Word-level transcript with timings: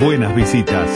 buenas 0.00 0.34
visitas. 0.34 0.90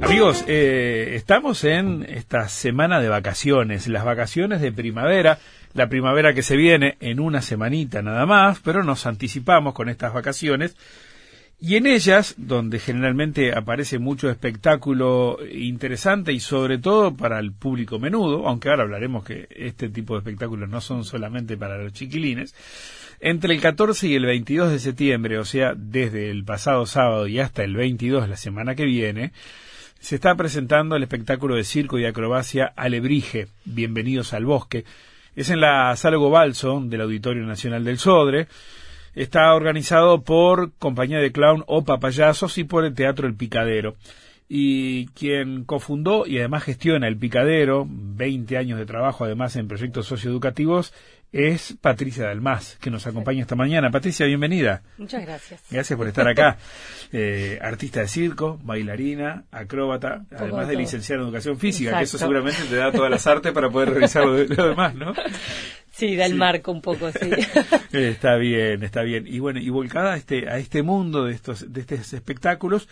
Amigos, 0.00 0.44
eh, 0.46 1.14
estamos 1.14 1.64
en 1.64 2.04
esta 2.08 2.48
semana 2.48 3.00
de 3.00 3.08
vacaciones, 3.08 3.88
las 3.88 4.04
vacaciones 4.04 4.60
de 4.60 4.70
primavera, 4.70 5.38
la 5.74 5.88
primavera 5.88 6.34
que 6.34 6.42
se 6.42 6.56
viene 6.56 6.96
en 7.00 7.18
una 7.18 7.42
semanita 7.42 8.02
nada 8.02 8.26
más, 8.26 8.60
pero 8.60 8.82
nos 8.82 9.06
anticipamos 9.06 9.74
con 9.74 9.88
estas 9.88 10.12
vacaciones 10.12 10.76
y 11.64 11.76
en 11.76 11.86
ellas, 11.86 12.34
donde 12.38 12.80
generalmente 12.80 13.56
aparece 13.56 14.00
mucho 14.00 14.28
espectáculo 14.28 15.38
interesante 15.48 16.32
y 16.32 16.40
sobre 16.40 16.78
todo 16.78 17.16
para 17.16 17.38
el 17.38 17.52
público 17.52 18.00
menudo, 18.00 18.48
aunque 18.48 18.68
ahora 18.68 18.82
hablaremos 18.82 19.22
que 19.22 19.46
este 19.48 19.88
tipo 19.88 20.14
de 20.14 20.18
espectáculos 20.18 20.68
no 20.68 20.80
son 20.80 21.04
solamente 21.04 21.56
para 21.56 21.78
los 21.78 21.92
chiquilines, 21.92 22.52
entre 23.20 23.54
el 23.54 23.60
14 23.60 24.08
y 24.08 24.16
el 24.16 24.26
22 24.26 24.72
de 24.72 24.80
septiembre, 24.80 25.38
o 25.38 25.44
sea, 25.44 25.74
desde 25.76 26.30
el 26.30 26.42
pasado 26.44 26.84
sábado 26.84 27.28
y 27.28 27.38
hasta 27.38 27.62
el 27.62 27.76
22 27.76 28.22
de 28.22 28.28
la 28.28 28.36
semana 28.36 28.74
que 28.74 28.84
viene, 28.84 29.30
se 30.00 30.16
está 30.16 30.34
presentando 30.34 30.96
el 30.96 31.04
espectáculo 31.04 31.54
de 31.54 31.62
circo 31.62 31.96
y 31.96 32.06
acrobacia 32.06 32.72
Alebrije, 32.74 33.46
Bienvenidos 33.64 34.32
al 34.32 34.46
Bosque. 34.46 34.84
Es 35.36 35.48
en 35.48 35.60
la 35.60 35.94
Sala 35.94 36.16
Gobalso 36.16 36.80
del 36.84 37.02
Auditorio 37.02 37.44
Nacional 37.44 37.84
del 37.84 37.98
Sodre. 37.98 38.48
Está 39.14 39.54
organizado 39.54 40.22
por 40.22 40.72
Compañía 40.72 41.18
de 41.18 41.32
Clown 41.32 41.64
o 41.66 41.84
Papayasos 41.84 42.56
y 42.56 42.64
por 42.64 42.84
el 42.84 42.94
Teatro 42.94 43.26
El 43.26 43.34
Picadero. 43.34 43.96
Y 44.48 45.06
quien 45.08 45.64
cofundó 45.64 46.26
y 46.26 46.38
además 46.38 46.64
gestiona 46.64 47.08
El 47.08 47.16
Picadero, 47.16 47.86
20 47.88 48.56
años 48.56 48.78
de 48.78 48.86
trabajo 48.86 49.24
además 49.24 49.56
en 49.56 49.68
proyectos 49.68 50.06
socioeducativos, 50.06 50.92
es 51.32 51.74
Patricia 51.80 52.26
Dalmás, 52.26 52.76
que 52.80 52.90
nos 52.90 53.06
acompaña 53.06 53.40
esta 53.40 53.56
mañana. 53.56 53.90
Patricia, 53.90 54.26
bienvenida. 54.26 54.82
Muchas 54.98 55.22
gracias. 55.24 55.62
Gracias 55.70 55.96
por 55.96 56.06
estar 56.06 56.28
acá. 56.28 56.58
Eh, 57.14 57.58
artista 57.60 58.00
de 58.00 58.08
circo, 58.08 58.58
bailarina, 58.62 59.44
acróbata, 59.50 60.24
además 60.34 60.66
de 60.66 60.76
licenciada 60.76 61.20
en 61.20 61.26
educación 61.26 61.58
física, 61.58 61.98
que 61.98 62.04
eso 62.04 62.16
seguramente 62.16 62.62
te 62.70 62.76
da 62.76 62.90
todas 62.90 63.10
las 63.10 63.26
artes 63.26 63.52
para 63.52 63.68
poder 63.68 63.90
realizar 63.90 64.24
lo, 64.24 64.32
demás, 64.32 64.94
¿no? 64.94 65.12
Sí, 66.02 66.16
da 66.16 66.26
el 66.26 66.34
marco 66.34 66.72
un 66.72 66.82
poco, 66.82 67.12
sí. 67.12 67.30
está 67.92 68.34
bien, 68.34 68.82
está 68.82 69.02
bien. 69.02 69.24
Y 69.28 69.38
bueno, 69.38 69.60
y 69.60 69.68
volcada 69.70 70.14
a 70.14 70.16
este, 70.16 70.48
a 70.48 70.58
este 70.58 70.82
mundo 70.82 71.26
de 71.26 71.32
estos, 71.32 71.72
de 71.72 71.80
estos 71.80 72.12
espectáculos, 72.12 72.88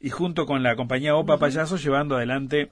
y 0.00 0.10
junto 0.10 0.46
con 0.46 0.62
la 0.62 0.76
compañía 0.76 1.16
Opa 1.16 1.38
Payaso 1.38 1.76
llevando 1.76 2.14
adelante 2.14 2.70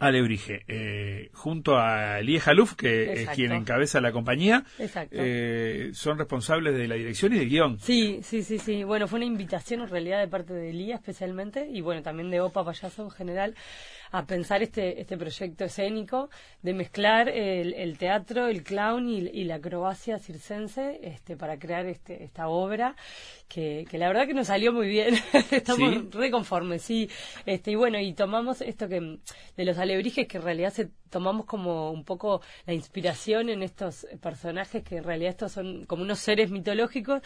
Alebrije, 0.00 0.64
eh, 0.66 1.28
junto 1.34 1.78
a 1.78 2.20
Elie 2.20 2.40
Jaluf, 2.40 2.74
que 2.74 3.12
es 3.12 3.28
quien 3.28 3.52
encabeza 3.52 4.00
la 4.00 4.12
compañía, 4.12 4.64
eh, 4.78 5.90
son 5.92 6.16
responsables 6.16 6.74
de 6.74 6.88
la 6.88 6.94
dirección 6.94 7.34
y 7.34 7.38
del 7.38 7.50
guion. 7.50 7.78
Sí, 7.78 8.20
sí, 8.22 8.42
sí, 8.42 8.58
sí. 8.58 8.82
Bueno, 8.82 9.06
fue 9.08 9.18
una 9.18 9.26
invitación 9.26 9.82
en 9.82 9.90
realidad 9.90 10.20
de 10.20 10.26
parte 10.26 10.54
de 10.54 10.70
Elía 10.70 10.94
especialmente, 10.94 11.68
y 11.70 11.82
bueno, 11.82 12.02
también 12.02 12.30
de 12.30 12.40
Opa 12.40 12.64
Payaso 12.64 13.04
en 13.04 13.10
general, 13.10 13.54
a 14.12 14.24
pensar 14.24 14.62
este, 14.62 15.00
este 15.00 15.16
proyecto 15.16 15.64
escénico 15.64 16.30
de 16.62 16.74
mezclar 16.74 17.28
el, 17.28 17.96
teatro, 17.98 18.48
el 18.48 18.62
clown 18.62 19.08
y, 19.08 19.44
la 19.44 19.56
acrobacia 19.56 20.18
circense 20.18 20.98
este, 21.02 21.36
para 21.36 21.58
crear 21.58 21.86
este, 21.86 22.24
esta 22.24 22.48
obra 22.48 22.96
que, 23.48 23.86
que 23.88 23.98
la 23.98 24.08
verdad 24.08 24.26
que 24.26 24.34
nos 24.34 24.46
salió 24.48 24.72
muy 24.72 24.88
bien. 24.88 25.14
Estamos 25.50 26.10
reconformes, 26.12 26.82
sí. 26.82 27.08
Este, 27.46 27.72
y 27.72 27.74
bueno, 27.74 27.98
y 27.98 28.12
tomamos 28.14 28.60
esto 28.62 28.88
que 28.88 29.18
de 29.56 29.64
los 29.64 29.78
alebrijes 29.90 30.26
que 30.26 30.38
en 30.38 30.44
realidad 30.44 30.72
se 30.72 30.90
tomamos 31.10 31.46
como 31.46 31.90
un 31.90 32.04
poco 32.04 32.40
la 32.66 32.74
inspiración 32.74 33.48
en 33.48 33.62
estos 33.62 34.06
personajes 34.20 34.82
que 34.82 34.96
en 34.96 35.04
realidad 35.04 35.30
estos 35.30 35.52
son 35.52 35.84
como 35.86 36.02
unos 36.02 36.18
seres 36.20 36.50
mitológicos 36.50 37.22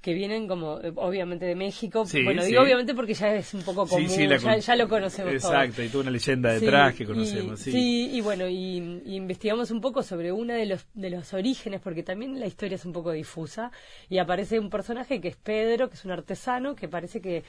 que 0.00 0.14
vienen 0.14 0.46
como 0.46 0.78
eh, 0.80 0.92
obviamente 0.94 1.44
de 1.44 1.56
México. 1.56 2.04
bueno, 2.24 2.44
digo 2.44 2.62
obviamente 2.62 2.94
porque 2.94 3.14
ya 3.14 3.34
es 3.34 3.52
un 3.52 3.62
poco 3.62 3.86
común, 3.86 4.08
ya, 4.08 4.76
lo 4.76 4.88
conocemos 4.88 5.34
Exacto, 5.34 5.82
y 5.82 5.88
tuvo 5.88 6.02
una 6.02 6.10
leyenda 6.10 6.52
detrás 6.52 6.94
que 6.94 7.04
conocemos. 7.04 7.66
Y, 7.66 7.72
sí. 7.72 8.10
y 8.12 8.20
bueno, 8.20 8.48
y, 8.48 8.76
investigamos 9.06 9.70
un 9.70 9.80
poco 9.80 10.02
sobre 10.02 10.30
uno 10.30 10.54
de 10.54 10.66
los, 10.66 10.86
de 10.94 11.10
los 11.10 11.34
orígenes, 11.34 11.80
porque 11.80 12.04
también 12.04 12.38
la 12.38 12.46
historia 12.46 12.76
es 12.76 12.84
un 12.84 12.92
poco 12.92 13.10
difusa, 13.10 13.72
y 14.08 14.18
aparece 14.18 14.60
un 14.60 14.70
personaje 14.70 15.20
que 15.20 15.28
es 15.28 15.36
Pedro, 15.36 15.88
que 15.88 15.96
es 15.96 16.04
un 16.04 16.12
artesano, 16.12 16.76
que 16.76 16.88
parece 16.88 17.20
que 17.20 17.42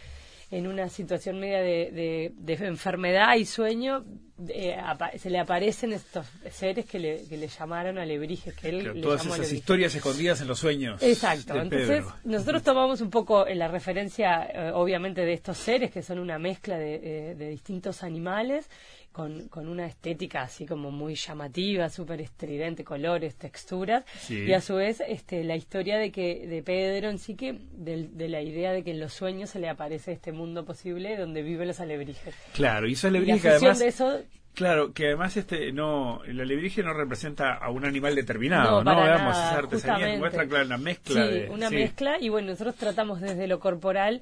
en 0.52 0.68
una 0.68 0.90
situación 0.90 1.40
media 1.40 1.60
de, 1.60 2.34
de, 2.36 2.54
enfermedad 2.66 3.36
y 3.36 3.46
sueño, 3.46 4.04
eh, 4.48 4.76
se 5.18 5.30
le 5.30 5.38
aparecen 5.38 5.94
estos 5.94 6.26
seres 6.50 6.86
que 6.86 6.98
le, 6.98 7.28
que 7.28 7.38
le 7.38 7.48
llamaron 7.48 8.00
alebrijes, 8.00 8.56
que 8.56 8.70
él 8.70 9.02
todas 9.02 9.26
esas 9.26 9.52
historias 9.52 9.94
escondidas 9.94 10.42
en 10.42 10.48
los 10.48 10.58
sueños. 10.58 11.04
Exacto. 11.04 11.56
Entonces, 11.56 12.04
nosotros 12.24 12.64
tomamos 12.64 13.02
un 13.02 13.12
poco 13.12 13.48
en 13.48 13.60
la 13.60 13.68
referencia, 13.68 14.50
eh, 14.52 14.72
obviamente, 14.74 15.22
de 15.22 15.34
estos 15.34 15.58
seres, 15.58 15.92
que 15.92 16.02
son 16.02 16.18
una 16.18 16.40
mezcla 16.40 16.78
de, 16.80 16.96
eh, 16.96 17.36
de 17.36 17.50
distintos 17.50 18.02
animales, 18.02 18.70
con, 19.12 19.48
con, 19.50 19.68
una 19.68 19.86
estética 19.86 20.42
así 20.42 20.66
como 20.66 20.92
muy 20.92 21.16
llamativa, 21.16 21.90
súper 21.90 22.22
estridente, 22.22 22.84
colores, 22.84 23.36
texturas, 23.36 24.04
y 24.30 24.52
a 24.54 24.62
su 24.62 24.76
vez 24.76 25.02
este, 25.08 25.44
la 25.44 25.56
historia 25.56 25.98
de 25.98 26.12
que 26.12 26.48
de 26.48 26.64
Pedro 26.64 27.10
en 27.10 27.18
sí 27.20 27.36
que 27.36 27.60
de, 27.74 28.30
la 28.30 28.42
idea 28.42 28.72
de 28.72 28.84
que 28.84 28.92
en 28.92 29.00
los 29.00 29.14
sueños 29.14 29.50
se 29.50 29.60
le 29.60 29.70
aparece 29.70 30.12
este 30.12 30.32
mundo 30.32 30.66
posible 30.66 31.18
donde 31.18 31.42
viven 31.42 31.68
los 31.68 31.80
alebrijes. 31.80 32.36
Claro, 32.54 32.88
y 32.88 32.94
esos 32.94 33.06
alebrijes 33.06 33.46
además... 33.46 34.26
Claro, 34.56 34.94
que 34.94 35.06
además 35.06 35.38
este 35.38 35.72
no 35.72 36.22
el 36.26 36.42
alebrije 36.42 36.84
no 36.84 36.94
representa 36.94 37.54
a 37.54 37.70
un 37.70 37.86
animal 37.86 38.16
determinado, 38.16 38.84
¿no? 38.84 38.94
¿no? 38.94 39.06
esa 39.06 39.58
artesanía 39.58 40.18
muestra 40.18 40.48
claro 40.48 40.66
una 40.66 40.78
mezcla 40.78 41.28
sí, 41.28 41.44
una 41.50 41.70
mezcla 41.70 42.18
y 42.20 42.28
bueno, 42.28 42.50
nosotros 42.50 42.76
tratamos 42.76 43.22
desde 43.22 43.48
lo 43.48 43.60
corporal 43.60 44.22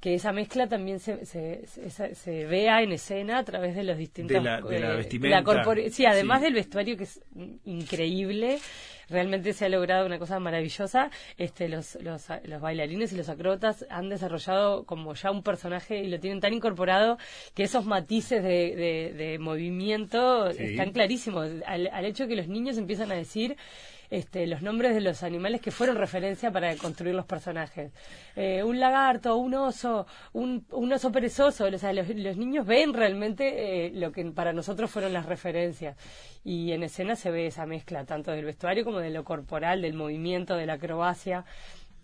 que 0.00 0.14
esa 0.14 0.32
mezcla 0.32 0.68
también 0.68 1.00
se, 1.00 1.26
se, 1.26 1.66
se, 1.66 2.46
vea 2.46 2.82
en 2.82 2.92
escena 2.92 3.38
a 3.38 3.44
través 3.44 3.74
de 3.74 3.82
los 3.82 3.98
distintos... 3.98 4.36
De 4.36 4.40
la, 4.40 4.60
de 4.60 4.78
la 4.78 4.92
eh, 4.92 4.96
vestimenta. 4.96 5.44
sí, 5.90 6.06
además 6.06 6.40
del 6.40 6.54
vestuario 6.54 6.96
que 6.96 7.02
es 7.02 7.20
increíble, 7.64 8.58
realmente 9.08 9.52
se 9.52 9.64
ha 9.64 9.68
logrado 9.68 10.06
una 10.06 10.20
cosa 10.20 10.38
maravillosa. 10.38 11.10
Este, 11.36 11.68
los, 11.68 11.96
los, 12.00 12.26
los 12.44 12.60
bailarines 12.60 13.12
y 13.12 13.16
los 13.16 13.28
acróbatas 13.28 13.86
han 13.90 14.08
desarrollado 14.08 14.84
como 14.84 15.14
ya 15.14 15.32
un 15.32 15.42
personaje 15.42 15.98
y 15.98 16.08
lo 16.08 16.20
tienen 16.20 16.40
tan 16.40 16.52
incorporado 16.52 17.18
que 17.54 17.64
esos 17.64 17.84
matices 17.84 18.42
de, 18.42 19.14
de, 19.16 19.38
movimiento 19.40 20.48
están 20.48 20.92
clarísimos. 20.92 21.48
Al, 21.66 21.88
al 21.92 22.04
hecho 22.04 22.28
que 22.28 22.36
los 22.36 22.46
niños 22.46 22.78
empiezan 22.78 23.10
a 23.10 23.16
decir 23.16 23.56
este, 24.10 24.46
los 24.46 24.62
nombres 24.62 24.94
de 24.94 25.00
los 25.00 25.22
animales 25.22 25.60
que 25.60 25.70
fueron 25.70 25.96
referencia 25.96 26.50
para 26.50 26.74
construir 26.76 27.14
los 27.14 27.26
personajes. 27.26 27.92
Eh, 28.36 28.62
un 28.62 28.80
lagarto, 28.80 29.36
un 29.36 29.54
oso, 29.54 30.06
un, 30.32 30.64
oso 30.92 31.12
perezoso, 31.12 31.66
o 31.66 31.78
sea, 31.78 31.92
los, 31.92 32.08
niños 32.36 32.66
ven 32.66 32.94
realmente 32.94 33.86
eh, 33.86 33.90
lo 33.94 34.12
que 34.12 34.24
para 34.26 34.52
nosotros 34.52 34.90
fueron 34.90 35.12
las 35.12 35.26
referencias. 35.26 35.96
Y 36.44 36.72
en 36.72 36.82
escena 36.82 37.16
se 37.16 37.30
ve 37.30 37.46
esa 37.46 37.66
mezcla, 37.66 38.04
tanto 38.04 38.30
del 38.32 38.44
vestuario 38.44 38.84
como 38.84 38.98
de 38.98 39.10
lo 39.10 39.24
corporal, 39.24 39.82
del 39.82 39.94
movimiento, 39.94 40.56
de 40.56 40.66
la 40.66 40.74
acrobacia. 40.74 41.44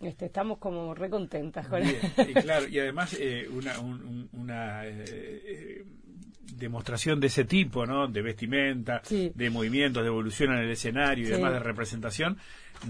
Este, 0.01 0.27
estamos 0.27 0.59
como 0.59 0.95
recontentas 0.95 1.67
con 1.69 1.81
Bien, 1.81 1.97
y 2.19 2.35
claro, 2.35 2.69
y 2.69 2.79
además 2.79 3.17
eh, 3.19 3.49
una, 3.51 3.79
una 3.79 4.83
demostración 6.57 7.21
de 7.21 7.29
ese 7.29 7.45
tipo, 7.45 7.87
¿no? 7.87 8.09
De 8.09 8.23
vestimenta, 8.23 9.03
de 9.09 9.51
movimientos, 9.51 10.03
de 10.03 10.09
evolución 10.09 10.53
en 10.53 10.61
el 10.61 10.71
escenario 10.71 11.27
y 11.27 11.31
demás 11.31 11.53
de 11.53 11.61
representación, 11.61 12.39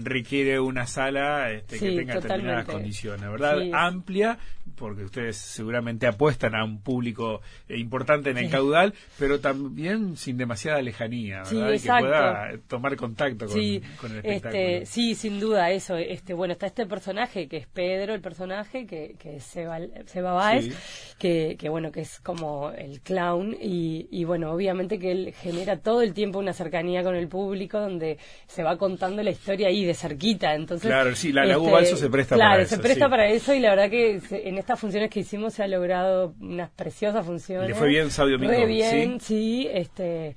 requiere 0.03 0.59
una 0.59 0.87
sala 0.87 1.51
este, 1.51 1.79
que 1.79 1.91
tenga 1.91 2.15
determinadas 2.15 2.65
condiciones, 2.65 3.29
¿verdad? 3.29 3.61
Amplia, 3.73 4.37
porque 4.75 5.03
ustedes 5.03 5.37
seguramente 5.37 6.07
apuestan 6.07 6.55
a 6.55 6.63
un 6.63 6.81
público 6.81 7.41
eh, 7.69 7.77
importante 7.77 8.31
en 8.31 8.37
el 8.37 8.49
caudal, 8.49 8.93
pero 9.17 9.39
también 9.39 10.17
sin 10.17 10.37
demasiada 10.37 10.81
lejanía, 10.81 11.43
¿verdad? 11.43 11.73
y 11.73 11.79
que 11.79 11.87
pueda 11.87 12.51
tomar 12.67 12.95
contacto 12.95 13.45
con, 13.47 13.57
el 13.59 13.75
espectáculo. 14.17 14.61
Este, 14.61 14.85
sí, 14.85 15.15
sin 15.15 15.39
duda, 15.39 15.71
eso. 15.71 15.95
Este, 15.95 16.33
bueno, 16.33 16.53
está 16.53 16.67
este 16.67 16.85
personaje 16.85 17.47
que 17.47 17.57
es 17.57 17.67
Pedro, 17.67 18.13
el 18.13 18.21
personaje, 18.21 18.85
que, 18.85 19.15
que 19.19 19.37
es 19.37 19.43
Seba, 19.43 19.79
Seba 20.05 20.33
Baez, 20.33 21.15
que, 21.17 21.55
que, 21.57 21.69
bueno, 21.69 21.91
que 21.91 22.01
es 22.01 22.19
como 22.19 22.71
el 22.71 23.01
clown, 23.01 23.55
y, 23.61 24.07
y 24.11 24.23
bueno, 24.25 24.51
obviamente 24.51 24.99
que 24.99 25.11
él 25.11 25.33
genera 25.33 25.77
todo 25.77 26.01
el 26.01 26.13
tiempo 26.13 26.39
una 26.39 26.53
cercanía 26.53 27.03
con 27.03 27.15
el 27.15 27.27
público, 27.27 27.79
donde 27.79 28.17
se 28.47 28.63
va 28.63 28.77
contando 28.77 29.23
la 29.23 29.31
historia 29.31 29.67
ahí 29.67 29.84
de 29.85 29.93
cerquita. 29.93 30.53
Entonces, 30.53 30.87
claro, 30.87 31.15
sí, 31.15 31.31
la, 31.31 31.43
este, 31.45 31.97
se 31.97 32.09
presta 32.09 32.37
para 32.37 32.61
eso. 32.61 32.75
se 32.75 32.81
presta 32.81 33.09
para 33.09 33.27
eso 33.27 33.53
y 33.53 33.59
la 33.59 33.69
verdad 33.69 33.89
que 33.89 34.21
en 34.31 34.57
estas 34.57 34.79
funciones 34.79 35.09
que 35.09 35.21
hicimos 35.21 35.53
se 35.53 35.63
ha 35.63 35.67
logrado 35.67 36.33
unas 36.39 36.69
preciosas 36.71 37.25
funciones. 37.25 37.69
Le 37.69 37.75
fue 37.75 37.87
bien 37.87 38.11
Sabio 38.11 38.37
Muy 38.39 38.65
bien, 38.65 39.19
¿sí? 39.19 39.67
este 39.71 40.35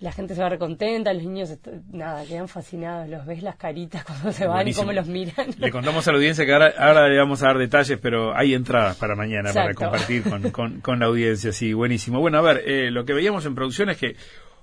la 0.00 0.12
gente 0.12 0.34
se 0.34 0.42
va 0.42 0.48
recontenta, 0.48 1.12
los 1.12 1.22
niños, 1.22 1.54
nada, 1.92 2.24
quedan 2.24 2.48
fascinados, 2.48 3.08
los 3.08 3.26
ves 3.26 3.42
las 3.42 3.56
caritas 3.56 4.02
cuando 4.06 4.32
se 4.32 4.46
van 4.46 4.66
y 4.66 4.72
cómo 4.72 4.92
los 4.92 5.06
miran. 5.06 5.48
Le 5.58 5.70
contamos 5.70 6.08
a 6.08 6.12
la 6.12 6.16
audiencia 6.16 6.46
que 6.46 6.52
ahora, 6.52 7.08
le 7.08 7.18
vamos 7.18 7.42
a 7.42 7.48
dar 7.48 7.58
detalles, 7.58 7.98
pero 8.00 8.34
hay 8.34 8.54
entradas 8.54 8.96
para 8.96 9.14
mañana 9.14 9.52
para 9.52 9.74
compartir 9.74 10.22
con, 10.22 10.80
con, 10.80 10.98
la 10.98 11.06
audiencia, 11.06 11.52
sí, 11.52 11.74
buenísimo. 11.74 12.18
Bueno, 12.18 12.38
a 12.38 12.42
ver, 12.42 12.62
eh, 12.66 12.90
lo 12.90 13.04
que 13.04 13.12
veíamos 13.12 13.44
en 13.44 13.54
producción 13.54 13.90
es 13.90 13.98
que 13.98 14.16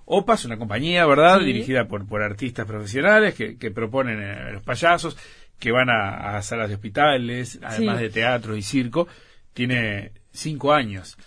OPA 0.09 0.35
es 0.35 0.45
una 0.45 0.57
compañía, 0.57 1.05
¿verdad? 1.05 1.41
Dirigida 1.41 1.85
por, 1.85 2.07
por 2.07 2.23
artistas 2.23 2.65
profesionales 2.65 3.35
que, 3.35 3.57
que 3.57 3.71
proponen 3.71 4.21
eh, 4.21 4.53
los 4.53 4.63
payasos, 4.63 5.17
que 5.59 5.71
van 5.71 5.89
a, 5.89 6.41
salas 6.41 6.69
de 6.69 6.75
hospitales, 6.75 7.59
además 7.61 7.99
de 7.99 8.09
teatro 8.09 8.55
y 8.55 8.61
circo. 8.61 9.07
Tiene 9.53 10.13
cinco 10.37 10.71
años. 10.71 11.17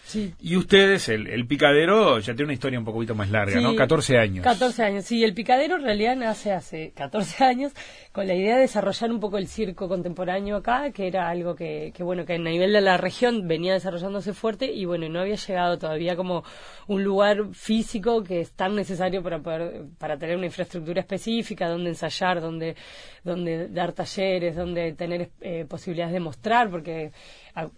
Y 0.40 0.56
ustedes, 0.56 1.08
el, 1.08 1.26
el, 1.26 1.46
picadero, 1.46 2.18
ya 2.20 2.34
tiene 2.34 2.44
una 2.44 2.52
historia 2.52 2.78
un 2.78 2.84
poquito 2.84 3.14
más 3.14 3.30
larga, 3.30 3.60
¿no? 3.60 3.74
14 3.74 4.18
años. 4.18 4.44
14 4.44 4.82
años, 4.84 5.04
sí. 5.04 5.24
El 5.24 5.34
picadero 5.34 5.76
en 5.76 5.82
realidad 5.82 6.16
nace 6.16 6.52
hace 6.52 6.92
14 6.94 7.44
años 7.44 7.72
con 8.12 8.26
la 8.26 8.34
idea 8.34 8.54
de 8.54 8.62
desarrollar 8.62 9.10
un 9.10 9.20
poco 9.20 9.38
el 9.38 9.48
circo 9.48 9.88
contemporáneo 9.88 10.56
acá, 10.56 10.90
que 10.92 11.06
era 11.06 11.28
algo 11.28 11.54
que, 11.54 11.92
que 11.94 12.02
bueno, 12.02 12.24
que 12.24 12.34
a 12.34 12.38
nivel 12.38 12.72
de 12.72 12.80
la 12.80 12.96
región 12.96 13.48
venía 13.48 13.72
desarrollándose 13.72 14.32
fuerte 14.32 14.72
y 14.72 14.84
bueno, 14.84 15.08
no 15.08 15.20
había 15.20 15.36
llegado 15.36 15.78
todavía 15.78 16.16
como 16.16 16.44
un 16.86 17.04
lugar 17.04 17.52
físico 17.52 18.22
que 18.22 18.40
es 18.40 18.52
tan 18.52 18.74
necesario 18.74 19.22
para 19.22 19.40
poder, 19.40 19.84
para 19.98 20.18
tener 20.18 20.36
una 20.36 20.46
infraestructura 20.46 21.00
específica, 21.00 21.68
donde 21.68 21.90
ensayar, 21.90 22.40
donde, 22.40 22.76
donde 23.24 23.68
dar 23.68 23.92
talleres, 23.92 24.56
donde 24.56 24.92
tener 24.92 25.30
eh, 25.40 25.64
posibilidades 25.68 26.12
de 26.12 26.20
mostrar, 26.20 26.70
porque 26.70 27.12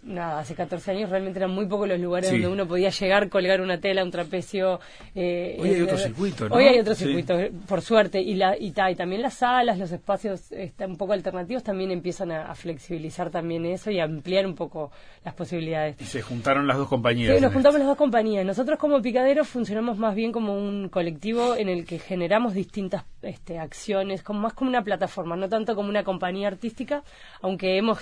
nada, 0.03 0.39
hace 0.39 0.55
14 0.55 0.91
años 0.91 1.09
realmente 1.09 1.39
eran 1.39 1.51
muy 1.51 1.65
pocos 1.65 1.87
los 1.87 1.99
lugares 1.99 2.31
donde 2.31 2.47
uno 2.47 2.67
podía 2.67 2.89
llegar, 2.89 3.29
colgar 3.29 3.61
una 3.61 3.79
tela, 3.79 4.03
un 4.03 4.11
trapecio. 4.11 4.79
Eh, 5.15 5.57
hoy 5.59 5.69
hay 5.69 5.81
otro 5.81 5.97
circuito, 5.97 6.49
¿no? 6.49 6.55
Hoy 6.55 6.63
hay 6.65 6.79
otro 6.79 6.95
circuito, 6.95 7.35
por 7.67 7.81
suerte. 7.81 8.21
Y, 8.21 8.35
la, 8.35 8.57
y, 8.57 8.67
y 8.67 8.95
también 8.95 9.21
las 9.21 9.35
salas, 9.35 9.77
los 9.77 9.91
espacios 9.91 10.51
están 10.51 10.91
un 10.91 10.97
poco 10.97 11.13
alternativos 11.13 11.63
también 11.63 11.91
empiezan 11.91 12.31
a, 12.31 12.53
flexibilizar 12.55 13.29
también 13.31 13.65
eso 13.65 13.89
y 13.89 13.99
a 13.99 14.03
ampliar 14.03 14.45
un 14.45 14.55
poco 14.55 14.91
las 15.23 15.33
posibilidades. 15.33 15.99
Y 15.99 16.05
se 16.05 16.21
juntaron 16.21 16.67
las 16.67 16.77
dos 16.77 16.87
compañías. 16.87 17.35
Sí, 17.35 17.41
nos 17.41 17.53
juntamos 17.53 17.79
las 17.79 17.87
dos 17.87 17.97
compañías. 17.97 18.45
Nosotros 18.45 18.77
como 18.77 19.01
Picaderos 19.01 19.47
funcionamos 19.47 19.97
más 19.97 20.15
bien 20.15 20.31
como 20.31 20.55
un 20.55 20.89
colectivo 20.89 21.55
en 21.55 21.69
el 21.69 21.85
que 21.85 21.99
generamos 21.99 22.53
distintas 22.53 23.05
este, 23.21 23.57
acciones, 23.57 24.21
como 24.21 24.41
más 24.41 24.53
como 24.53 24.69
una 24.69 24.83
plataforma, 24.83 25.35
no 25.35 25.49
tanto 25.49 25.75
como 25.75 25.89
una 25.89 26.03
compañía 26.03 26.47
artística, 26.47 27.03
aunque 27.41 27.77
hemos 27.77 27.99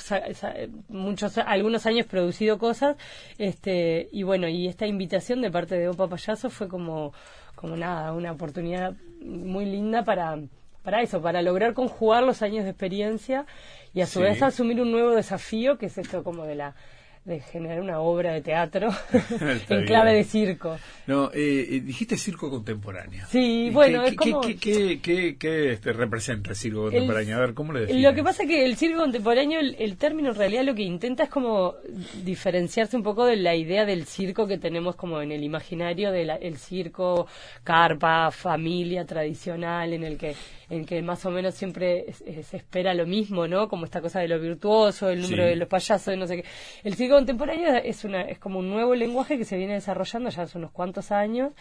muchos 0.89 1.37
algunos 1.37 1.70
años 1.85 2.05
producido 2.05 2.57
cosas, 2.57 2.97
este, 3.37 4.09
y 4.11 4.23
bueno, 4.23 4.47
y 4.47 4.67
esta 4.67 4.87
invitación 4.87 5.41
de 5.41 5.51
parte 5.51 5.75
de 5.75 5.89
Opa 5.89 6.07
Payaso 6.07 6.49
fue 6.49 6.67
como, 6.67 7.13
como 7.55 7.75
nada, 7.75 8.13
una 8.13 8.31
oportunidad 8.31 8.93
muy 9.21 9.65
linda 9.65 10.03
para, 10.03 10.39
para 10.83 11.01
eso, 11.01 11.21
para 11.21 11.41
lograr 11.41 11.73
conjugar 11.73 12.23
los 12.23 12.41
años 12.41 12.63
de 12.63 12.71
experiencia 12.71 13.45
y 13.93 14.01
a 14.01 14.05
su 14.05 14.21
vez 14.21 14.41
asumir 14.41 14.81
un 14.81 14.91
nuevo 14.91 15.11
desafío, 15.11 15.77
que 15.77 15.87
es 15.87 15.97
esto 15.97 16.23
como 16.23 16.45
de 16.45 16.55
la 16.55 16.75
de 17.23 17.39
generar 17.39 17.79
una 17.79 17.99
obra 17.99 18.33
de 18.33 18.41
teatro 18.41 18.89
en 19.69 19.85
clave 19.85 20.13
de 20.13 20.23
circo. 20.23 20.77
No, 21.05 21.31
eh, 21.33 21.67
eh, 21.69 21.81
dijiste 21.81 22.17
circo 22.17 22.49
contemporáneo. 22.49 23.25
Sí, 23.29 23.69
bueno, 23.71 24.03
es 24.03 24.15
como... 24.15 24.41
¿Qué, 24.41 24.99
qué, 24.99 25.71
este, 25.71 25.93
representa 25.93 26.49
el 26.49 26.55
circo 26.55 26.83
contemporáneo? 26.83 27.37
a 27.37 27.39
ver, 27.39 27.53
¿cómo 27.53 27.73
le 27.73 27.93
Lo 28.01 28.15
que 28.15 28.23
pasa 28.23 28.43
es 28.43 28.49
que 28.49 28.65
el 28.65 28.75
circo 28.75 29.01
contemporáneo, 29.01 29.59
el, 29.59 29.97
término 29.97 30.29
en 30.29 30.35
realidad 30.35 30.63
lo 30.63 30.73
que 30.73 30.81
intenta 30.81 31.23
es 31.23 31.29
como 31.29 31.75
diferenciarse 32.23 32.97
un 32.97 33.03
poco 33.03 33.25
de 33.25 33.35
la 33.35 33.55
idea 33.55 33.85
del 33.85 34.05
circo 34.05 34.47
que 34.47 34.57
tenemos 34.57 34.95
como 34.95 35.21
en 35.21 35.31
el 35.31 35.43
imaginario 35.43 36.11
del 36.11 36.57
circo, 36.57 37.27
carpa, 37.63 38.31
familia 38.31 39.05
tradicional, 39.05 39.93
en 39.93 40.03
el 40.03 40.17
que 40.17 40.35
en 40.71 40.85
que 40.85 41.01
más 41.01 41.25
o 41.25 41.31
menos 41.31 41.53
siempre 41.53 42.05
se 42.13 42.57
espera 42.57 42.93
lo 42.93 43.05
mismo, 43.05 43.45
¿no? 43.45 43.67
Como 43.67 43.83
esta 43.83 43.99
cosa 43.99 44.21
de 44.21 44.29
lo 44.29 44.39
virtuoso, 44.39 45.09
el 45.09 45.21
número 45.21 45.45
de 45.45 45.57
los 45.57 45.67
payasos, 45.67 46.15
no 46.17 46.25
sé 46.25 46.37
qué. 46.37 46.45
El 46.83 46.95
circo 46.95 47.15
contemporáneo 47.15 47.75
es 47.75 48.05
una 48.05 48.21
es 48.21 48.39
como 48.39 48.59
un 48.59 48.69
nuevo 48.69 48.95
lenguaje 48.95 49.37
que 49.37 49.43
se 49.43 49.57
viene 49.57 49.73
desarrollando 49.73 50.29
ya 50.29 50.43
hace 50.43 50.57
unos 50.57 50.71
cuantos 50.71 51.11
años 51.11 51.51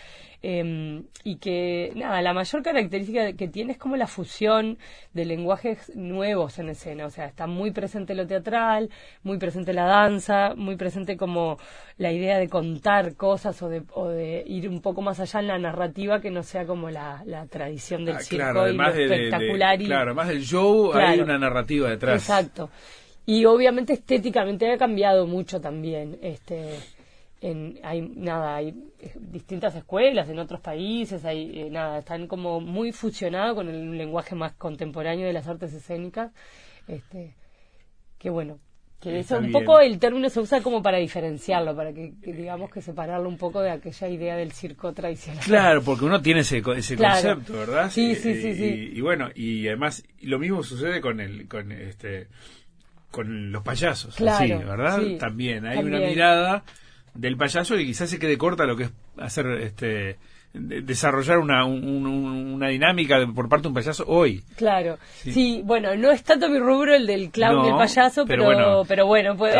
em, 0.43 1.03
y 1.25 1.37
que, 1.37 1.93
nada, 1.97 2.23
la 2.23 2.33
mayor 2.33 2.63
característica 2.63 3.33
que 3.33 3.49
tiene 3.49 3.73
es 3.73 3.79
como 3.79 3.97
la 3.97 4.07
fusión 4.07 4.79
de 5.13 5.25
lenguajes 5.25 5.93
nuevos 5.97 6.61
en 6.61 6.69
escena, 6.69 7.07
o 7.07 7.11
sea, 7.11 7.27
está 7.27 7.49
muy 7.49 7.73
presente 7.73 8.15
lo 8.15 8.29
teatral, 8.29 8.91
muy 9.25 9.39
presente 9.39 9.73
la 9.73 9.87
danza, 9.87 10.55
muy 10.55 10.77
presente 10.77 11.17
como 11.17 11.59
la 11.99 12.13
idea 12.13 12.39
de 12.39 12.49
contar 12.49 13.17
cosas 13.17 13.61
o 13.63 13.69
de, 13.69 13.83
o 13.93 14.09
de 14.09 14.45
ir 14.47 14.69
un 14.69 14.81
poco 14.81 15.03
más 15.03 15.19
allá 15.19 15.41
en 15.41 15.49
la 15.49 15.59
narrativa 15.59 16.21
que 16.21 16.31
no 16.31 16.45
sea 16.45 16.65
como 16.65 16.91
la, 16.91 17.25
tradición 17.51 18.05
del 18.05 18.17
ah, 18.17 18.21
circo 18.21 18.69
y 18.69 18.77
espectacular. 19.05 19.79
claro, 19.79 20.11
además 20.11 20.29
del 20.29 20.43
show 20.43 20.93
hay 20.93 21.21
una 21.21 21.39
narrativa 21.39 21.89
detrás. 21.89 22.23
Exacto. 22.23 22.71
Y 23.27 23.45
obviamente 23.45 23.93
estéticamente 23.93 24.71
ha 24.73 24.79
cambiado 24.79 25.27
mucho 25.27 25.61
también. 25.61 26.19
Este, 26.23 26.75
en, 27.41 27.79
hay 27.83 28.03
nada, 28.03 28.57
hay 28.57 28.75
distintas 29.17 29.75
escuelas 29.77 30.29
en 30.29 30.39
otros 30.39 30.61
países, 30.61 31.25
hay 31.25 31.61
eh, 31.61 31.71
nada, 31.71 31.99
están 31.99 32.27
como 32.27 32.61
muy 32.61 32.93
fusionados 32.93 33.55
con 33.55 33.69
el 33.69 33.97
lenguaje 33.97 34.35
más 34.35 34.55
contemporáneo 34.55 35.27
de 35.27 35.33
las 35.33 35.47
artes 35.47 35.73
escénicas. 35.73 36.33
Este, 36.89 37.35
que 38.19 38.31
bueno, 38.31 38.59
que 39.01 39.19
eso 39.19 39.39
un 39.39 39.51
poco 39.51 39.81
el 39.81 39.99
término 39.99 40.29
se 40.29 40.41
usa 40.41 40.61
como 40.61 40.83
para 40.83 40.99
diferenciarlo, 40.99 41.75
para 41.75 41.93
que, 41.93 42.13
digamos 42.23 42.71
que 42.71 42.83
separarlo 42.83 43.29
un 43.29 43.39
poco 43.39 43.63
de 43.63 43.71
aquella 43.71 44.09
idea 44.09 44.37
del 44.37 44.53
circo 44.53 44.93
tradicional. 44.93 45.43
Claro, 45.43 45.83
porque 45.83 46.05
uno 46.05 46.21
tiene 46.21 46.41
ese, 46.41 46.63
ese 46.77 46.97
concepto, 46.97 47.55
¿verdad? 47.55 47.91
Sí, 47.91 48.15
sí, 48.15 48.35
sí, 48.41 48.55
sí. 48.55 48.91
Y, 48.95 49.01
bueno, 49.01 49.31
y 49.35 49.67
además 49.69 50.05
lo 50.21 50.39
mismo 50.39 50.63
sucede 50.63 51.01
con 51.01 51.21
el 51.21 51.49
con 51.49 51.73
este 51.73 52.29
con 53.11 53.51
los 53.51 53.63
payasos, 53.63 54.15
claro, 54.17 54.59
¿verdad? 54.61 55.01
también 55.19 55.67
hay 55.67 55.79
una 55.79 55.99
mirada 55.99 56.63
del 57.15 57.37
payaso 57.37 57.77
que 57.77 57.85
quizás 57.85 58.09
se 58.11 58.19
quede 58.19 58.39
corta 58.39 58.67
lo 58.67 58.77
que 58.77 58.85
es 58.85 58.93
hacer 59.17 59.47
este 59.63 60.19
desarrollar 60.53 61.39
una, 61.39 61.65
una 61.65 62.69
dinámica 62.69 63.17
por 63.35 63.49
parte 63.49 63.63
de 63.63 63.69
un 63.69 63.75
payaso 63.75 64.05
hoy. 64.07 64.43
Claro, 64.57 64.99
sí. 65.15 65.63
bueno, 65.65 65.95
no 65.97 66.11
es 66.11 66.25
tanto 66.25 66.49
mi 66.49 66.59
rubro 66.59 66.95
el 66.95 67.07
del 67.07 67.31
clown 67.31 67.65
del 67.65 67.77
payaso, 67.77 68.25
pero, 68.27 68.45
bueno, 68.45 68.83
pero 68.87 69.07
bueno, 69.07 69.37
puedo... 69.37 69.57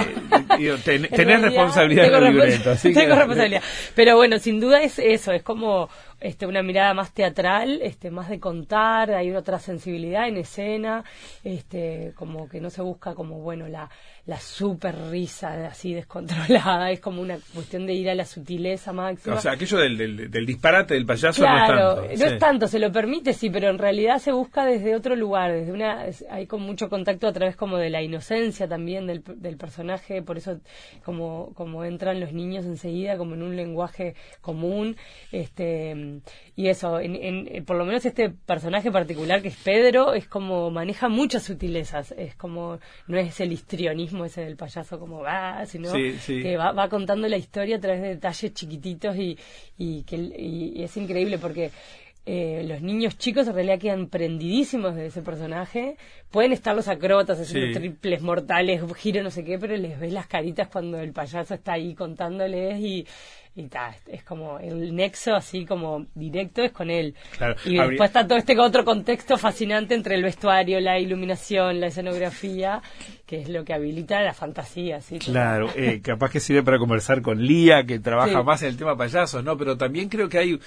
Eh, 0.59 0.77
tenés 0.85 1.43
responsabilidad 1.43 2.21
libreto, 2.21 2.75
tengo 2.83 3.15
responsabilidad. 3.15 3.63
Pero 3.95 4.17
bueno, 4.17 4.39
sin 4.39 4.59
duda 4.59 4.83
es 4.83 4.99
eso, 4.99 5.33
es 5.33 5.43
como 5.43 5.89
este, 6.21 6.47
una 6.47 6.63
mirada 6.63 6.93
más 6.95 7.13
teatral, 7.13 7.81
este, 7.83 8.11
más 8.11 8.29
de 8.29 8.39
contar, 8.39 9.11
hay 9.11 9.33
otra 9.33 9.59
sensibilidad 9.59 10.29
en 10.29 10.37
escena, 10.37 11.03
este, 11.43 12.13
como 12.15 12.49
que 12.49 12.61
no 12.61 12.69
se 12.69 12.83
busca 12.83 13.15
como, 13.15 13.41
bueno, 13.41 13.69
la, 13.69 13.89
la 14.27 14.39
super 14.39 14.95
risa 15.11 15.69
así 15.69 15.95
descontrolada, 15.95 16.91
es 16.91 17.01
como 17.01 17.23
una 17.23 17.39
cuestión 17.55 17.87
de 17.87 17.95
ir 17.95 18.11
a 18.11 18.15
la 18.15 18.27
sutileza 18.27 18.93
máxima. 18.93 19.37
O 19.37 19.41
sea, 19.41 19.53
aquello 19.53 19.79
del, 19.79 20.31
del, 20.31 20.47
disparate 20.47 20.95
del 20.95 21.07
payaso 21.07 21.43
no 21.43 21.57
es 21.57 21.67
tanto. 21.67 22.03
No 22.03 22.27
es 22.27 22.39
tanto, 22.39 22.69
se 22.69 22.79
lo 22.79 22.93
permite, 22.93 23.33
sí, 23.33 23.49
pero 23.49 23.71
en 23.71 23.79
realidad 23.79 24.19
se 24.19 24.33
busca 24.33 24.65
desde 24.65 24.95
otro 24.95 25.17
lugar, 25.17 25.53
desde 25.53 25.73
una, 25.73 26.05
hay 26.31 26.47
con 26.47 26.61
mucho 26.61 26.91
contacto 26.91 27.29
a 27.29 27.33
través 27.33 27.57
como 27.57 27.79
de 27.79 27.89
la 27.89 28.03
inocencia 28.03 28.69
también 28.69 29.07
del, 29.07 29.23
del 29.37 29.57
personaje, 29.57 30.23
por 30.23 30.37
eso 30.37 30.61
como, 31.03 31.53
como 31.55 31.85
entran 31.85 32.21
los 32.21 32.33
niños 32.33 32.67
enseguida, 32.67 33.17
como 33.17 33.35
en 33.35 33.43
un 33.43 33.57
lenguaje 33.57 34.15
común, 34.43 34.97
este 35.33 36.10
y 36.57 36.69
eso, 36.69 37.01
en, 37.01 37.65
por 37.65 37.77
lo 37.77 37.85
menos 37.85 38.05
este 38.05 38.31
personaje 38.31 38.91
particular 38.91 39.43
que 39.43 39.49
es 39.49 39.57
Pedro, 39.57 40.15
es 40.15 40.27
como 40.27 40.71
maneja 40.71 41.09
muchas 41.09 41.43
sutilezas, 41.45 42.13
es 42.13 42.35
como, 42.35 42.79
no 43.07 43.19
es 43.19 43.41
el 43.41 43.53
histrionismo 43.53 44.25
ese 44.25 44.43
del 44.43 44.57
payaso 44.57 44.99
como 44.99 45.21
va, 45.21 45.65
sino 45.67 45.93
que 45.93 46.57
va, 46.57 46.73
va, 46.73 46.89
contando 46.89 47.29
la 47.29 47.37
historia 47.37 47.77
a 47.77 47.81
través 47.81 48.03
de 48.03 48.09
detalles 48.09 48.55
chiquititos 48.55 49.17
y, 49.17 49.39
y, 49.79 50.03
que, 50.03 50.17
y 50.17 50.83
es 50.83 50.97
increíble 50.97 51.39
porque 51.39 51.71
eh, 52.27 52.63
los 52.65 52.83
niños 52.83 53.17
chicos 53.17 53.49
en 53.49 53.55
realidad 53.55 53.79
quedan 53.79 54.09
prendidísimos 54.09 54.95
de 54.95 55.07
ese 55.07 55.23
personaje. 55.23 55.97
Pueden 56.31 56.53
estar 56.53 56.77
los 56.77 56.87
acrobatas 56.87 57.41
haciendo 57.41 57.79
triples 57.79 58.21
mortales, 58.21 58.83
giro 58.99 59.23
no 59.23 59.31
sé 59.31 59.43
qué, 59.43 59.59
pero 59.59 59.77
les 59.77 59.99
ves 59.99 60.13
las 60.13 60.27
caritas 60.27 60.69
cuando 60.69 61.01
el 61.01 61.13
payaso 61.13 61.55
está 61.55 61.73
ahí 61.73 61.95
contándoles 61.95 62.79
y, 62.79 63.07
y 63.57 63.67
ta, 63.67 63.95
es 64.07 64.23
como 64.23 64.59
el 64.59 64.95
nexo 64.95 65.35
así 65.35 65.67
como 65.67 66.07
directo 66.15 66.63
es 66.63 66.73
con 66.73 66.89
él. 66.91 67.15
y 67.65 67.77
después 67.77 68.11
está 68.11 68.27
todo 68.27 68.39
este 68.39 68.59
otro 68.59 68.85
contexto 68.85 69.37
fascinante 69.37 69.95
entre 69.95 70.15
el 70.15 70.23
vestuario, 70.23 70.81
la 70.81 70.99
iluminación, 70.99 71.81
la 71.81 71.89
escenografía, 71.89 72.81
que 73.27 73.41
es 73.41 73.49
lo 73.49 73.65
que 73.65 73.75
habilita 73.75 74.23
la 74.23 74.35
fantasía. 74.35 75.01
¿sí? 75.01 75.19
Claro, 75.19 75.69
eh, 75.75 76.01
capaz 76.01 76.31
que 76.31 76.41
sirve 76.41 76.63
para 76.63 76.79
conversar 76.79 77.23
con 77.23 77.43
Lía, 77.43 77.85
que 77.85 77.99
trabaja 77.99 78.43
más 78.43 78.63
en 78.63 78.69
el 78.69 78.77
tema 78.77 78.97
payasos, 78.97 79.43
¿no? 79.43 79.57
Pero 79.57 79.77
también 79.77 80.09
creo 80.09 80.29
que 80.29 80.39
hay 80.39 80.61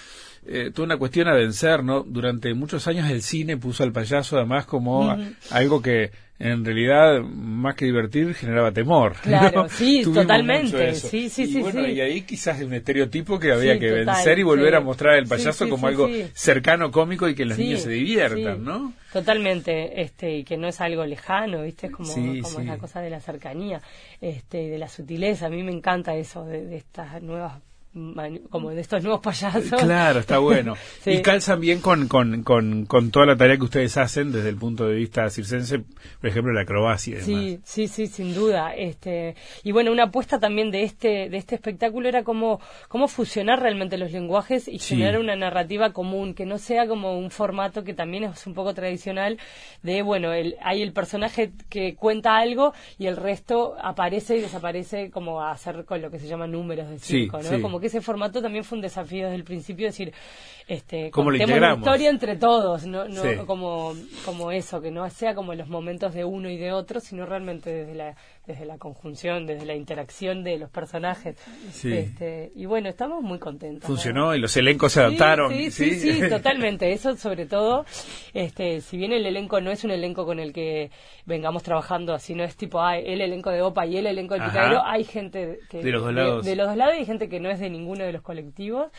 eh, 0.45 0.71
toda 0.73 0.85
una 0.85 0.97
cuestión 0.97 1.27
a 1.29 1.33
vencer, 1.33 1.83
¿no? 1.83 2.03
Durante 2.03 2.53
muchos 2.53 2.87
años 2.87 3.09
el 3.09 3.21
cine 3.21 3.57
puso 3.57 3.83
al 3.83 3.93
payaso 3.93 4.37
además 4.37 4.65
como 4.65 5.15
algo 5.51 5.81
que 5.81 6.11
en 6.39 6.65
realidad, 6.65 7.21
más 7.21 7.75
que 7.75 7.85
divertir, 7.85 8.33
generaba 8.33 8.71
temor. 8.71 9.15
Claro, 9.23 9.67
sí, 9.69 10.03
totalmente. 10.03 10.93
Sí, 10.95 11.29
sí, 11.29 11.43
y 11.57 11.61
bueno, 11.61 11.87
Y 11.87 12.01
ahí 12.01 12.21
quizás 12.21 12.59
es 12.59 12.65
un 12.65 12.73
estereotipo 12.73 13.39
que 13.39 13.51
había 13.51 13.79
que 13.79 13.91
vencer 13.91 14.39
y 14.39 14.43
volver 14.43 14.75
a 14.75 14.81
mostrar 14.81 15.15
el 15.15 15.27
payaso 15.27 15.67
como 15.69 15.87
algo 15.87 16.07
cercano, 16.33 16.91
cómico 16.91 17.27
y 17.27 17.35
que 17.35 17.45
los 17.45 17.57
niños 17.57 17.81
se 17.81 17.89
diviertan, 17.89 18.63
¿no? 18.63 18.93
Totalmente, 19.11 20.01
este, 20.01 20.37
y 20.37 20.43
que 20.43 20.57
no 20.57 20.67
es 20.67 20.81
algo 20.81 21.05
lejano, 21.05 21.61
¿viste? 21.61 21.87
Es 21.87 21.93
como, 21.93 22.13
como 22.41 22.59
la 22.65 22.77
cosa 22.77 22.99
de 22.99 23.09
la 23.09 23.19
cercanía, 23.19 23.81
este, 24.19 24.69
de 24.69 24.77
la 24.77 24.87
sutileza. 24.87 25.45
A 25.45 25.49
mí 25.49 25.61
me 25.63 25.71
encanta 25.71 26.15
eso 26.15 26.45
de, 26.45 26.65
de 26.65 26.77
estas 26.77 27.21
nuevas 27.21 27.61
como 28.49 28.71
de 28.71 28.81
estos 28.81 29.03
nuevos 29.03 29.21
payasos. 29.21 29.79
Claro, 29.81 30.19
está 30.19 30.39
bueno. 30.39 30.75
Y 31.05 31.21
calzan 31.21 31.59
bien 31.59 31.79
con, 31.79 32.07
con, 32.07 32.43
con, 32.43 32.85
con, 32.85 33.11
toda 33.11 33.25
la 33.25 33.35
tarea 33.35 33.57
que 33.57 33.63
ustedes 33.63 33.97
hacen 33.97 34.31
desde 34.31 34.49
el 34.49 34.55
punto 34.55 34.87
de 34.87 34.95
vista 34.95 35.29
circense, 35.29 35.79
por 35.79 36.29
ejemplo, 36.29 36.53
la 36.53 36.61
acrobacia. 36.61 37.21
sí, 37.21 37.59
sí, 37.63 37.87
sí, 37.87 38.07
sin 38.07 38.33
duda. 38.33 38.73
Este, 38.75 39.35
y 39.63 39.71
bueno, 39.71 39.91
una 39.91 40.05
apuesta 40.05 40.39
también 40.39 40.71
de 40.71 40.83
este, 40.83 41.29
de 41.29 41.37
este 41.37 41.55
espectáculo 41.55 42.07
era 42.07 42.23
cómo, 42.23 42.59
cómo 42.87 43.07
fusionar 43.07 43.61
realmente 43.61 43.97
los 43.97 44.11
lenguajes 44.11 44.67
y 44.67 44.79
generar 44.79 45.19
una 45.19 45.35
narrativa 45.35 45.93
común, 45.93 46.33
que 46.33 46.45
no 46.45 46.57
sea 46.57 46.87
como 46.87 47.17
un 47.17 47.29
formato 47.29 47.83
que 47.83 47.93
también 47.93 48.23
es 48.23 48.47
un 48.47 48.53
poco 48.53 48.73
tradicional 48.73 49.37
de, 49.83 50.01
bueno, 50.01 50.33
el, 50.33 50.55
hay 50.61 50.81
el 50.81 50.93
personaje 50.93 51.51
que 51.69 51.95
cuenta 51.95 52.37
algo 52.37 52.73
y 52.97 53.07
el 53.07 53.17
resto 53.17 53.75
aparece 53.81 54.37
y 54.37 54.41
desaparece 54.41 55.11
como 55.11 55.41
a 55.41 55.51
hacer 55.51 55.85
con 55.85 56.01
lo 56.01 56.09
que 56.09 56.19
se 56.19 56.27
llama 56.27 56.47
números 56.47 56.89
de 56.89 56.99
circo, 56.99 57.39
¿no? 57.41 57.61
Como 57.61 57.79
que 57.83 57.87
ese 57.87 58.01
formato 58.01 58.41
también 58.41 58.63
fue 58.63 58.77
un 58.77 58.81
desafío 58.81 59.25
desde 59.25 59.35
el 59.35 59.43
principio, 59.43 59.87
decir, 59.87 60.13
este, 60.67 61.11
contemos 61.11 61.59
la 61.59 61.75
historia 61.75 62.09
entre 62.09 62.37
todos, 62.37 62.85
no, 62.85 63.07
no 63.07 63.45
como, 63.45 63.93
como 64.25 64.51
eso, 64.51 64.81
que 64.81 64.89
no 64.89 65.07
sea 65.09 65.35
como 65.35 65.53
los 65.53 65.67
momentos 65.67 66.13
de 66.13 66.23
uno 66.23 66.49
y 66.49 66.57
de 66.57 66.71
otro, 66.71 66.99
sino 66.99 67.25
realmente 67.25 67.69
desde 67.69 67.95
la 67.95 68.15
desde 68.45 68.65
la 68.65 68.77
conjunción, 68.77 69.45
desde 69.45 69.65
la 69.65 69.73
interacción 69.73 70.43
de 70.43 70.57
los 70.57 70.69
personajes. 70.69 71.37
Este, 71.83 72.51
y 72.55 72.65
bueno, 72.65 72.89
estamos 72.89 73.23
muy 73.23 73.39
contentos. 73.39 73.87
Funcionó 73.87 74.35
y 74.35 74.39
los 74.39 74.55
elencos 74.57 74.91
se 74.91 74.99
adaptaron. 74.99 75.53
Sí, 75.53 75.71
sí, 75.71 75.91
sí, 75.95 76.21
totalmente. 76.29 76.91
Eso 76.91 77.15
sobre 77.15 77.45
todo, 77.45 77.85
este, 78.33 78.81
si 78.81 78.97
bien 78.97 79.13
el 79.13 79.25
elenco 79.25 79.61
no 79.61 79.71
es 79.71 79.85
un 79.85 79.91
elenco 79.91 80.25
con 80.25 80.39
el 80.39 80.51
que 80.51 80.91
vengamos 81.25 81.63
trabajando 81.63 82.13
así, 82.13 82.35
no 82.35 82.43
es 82.43 82.57
tipo 82.57 82.81
ah, 82.81 82.97
el 82.97 83.21
elenco 83.21 83.49
de 83.49 83.61
OPA 83.61 83.85
y 83.85 83.97
el 83.97 84.07
elenco 84.07 84.33
de 84.33 84.41
Picadero, 84.41 84.83
hay 84.83 85.05
gente 85.05 85.59
que, 85.69 85.81
de 85.81 85.91
los 85.91 86.03
dos 86.03 86.13
lados. 86.13 86.45
De, 86.45 86.55
los 86.57 86.67
dos 86.67 86.75
lados 86.75 86.95
y 86.95 86.99
hay 86.99 87.05
gente 87.05 87.29
que 87.29 87.39
no 87.39 87.49
es 87.49 87.61
de 87.61 87.69
ninguno 87.73 88.05
de 88.05 88.13
los 88.13 88.21
colectivos, 88.21 88.91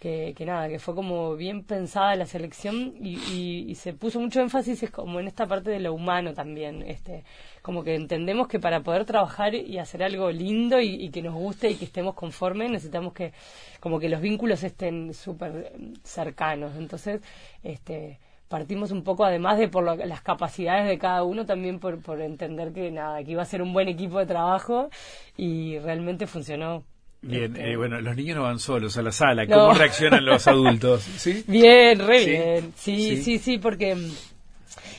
que, 0.00 0.34
que 0.36 0.44
nada, 0.44 0.68
que 0.68 0.80
fue 0.80 0.94
como 0.94 1.36
bien 1.36 1.62
pensada 1.64 2.16
la 2.16 2.26
selección 2.26 2.94
y, 3.00 3.74
se 3.76 3.92
puso 3.94 4.20
mucho 4.20 4.40
énfasis 4.40 4.90
como 4.90 5.20
en 5.20 5.28
esta 5.28 5.46
parte 5.46 5.70
de 5.70 5.80
lo 5.80 5.94
humano 5.94 6.34
también, 6.34 6.82
este 6.82 7.24
como 7.62 7.84
que 7.84 7.94
entendemos 7.94 8.48
que 8.48 8.58
para 8.58 8.82
poder 8.82 9.04
trabajar 9.04 9.54
y 9.54 9.78
hacer 9.78 10.02
algo 10.02 10.30
lindo 10.30 10.80
y, 10.80 11.10
que 11.10 11.22
nos 11.22 11.34
guste 11.34 11.70
y 11.70 11.76
que 11.76 11.84
estemos 11.84 12.14
conformes, 12.14 12.70
necesitamos 12.70 13.12
que 13.12 13.32
como 13.80 14.00
que 14.00 14.08
los 14.08 14.20
vínculos 14.20 14.62
estén 14.64 15.14
súper 15.14 15.72
cercanos. 16.02 16.76
Entonces, 16.76 17.22
este 17.62 18.18
partimos 18.48 18.90
un 18.90 19.02
poco, 19.02 19.24
además 19.24 19.58
de 19.58 19.68
por 19.68 19.82
las 19.82 20.20
capacidades 20.20 20.86
de 20.86 20.98
cada 20.98 21.24
uno, 21.24 21.46
también 21.46 21.78
por, 21.80 22.02
por 22.02 22.20
entender 22.20 22.74
que 22.74 22.90
nada, 22.90 23.24
que 23.24 23.30
iba 23.30 23.40
a 23.40 23.46
ser 23.46 23.62
un 23.62 23.72
buen 23.72 23.88
equipo 23.88 24.18
de 24.18 24.26
trabajo 24.26 24.90
y 25.38 25.78
realmente 25.78 26.26
funcionó. 26.26 26.84
Bien, 27.22 27.54
este, 27.56 27.72
eh, 27.72 27.76
bueno, 27.76 28.00
los 28.00 28.16
niños 28.16 28.36
no 28.36 28.42
van 28.42 28.58
solos 28.58 28.96
a 28.96 29.02
la 29.02 29.12
sala. 29.12 29.46
¿Cómo 29.46 29.72
reaccionan 29.74 30.24
los 30.24 30.46
adultos? 30.48 31.02
¿Sí? 31.16 31.44
Bien, 31.46 31.98
re 32.00 32.24
bien. 32.26 32.72
sí, 32.76 33.22
sí, 33.22 33.38
sí, 33.38 33.58
porque 33.58 33.96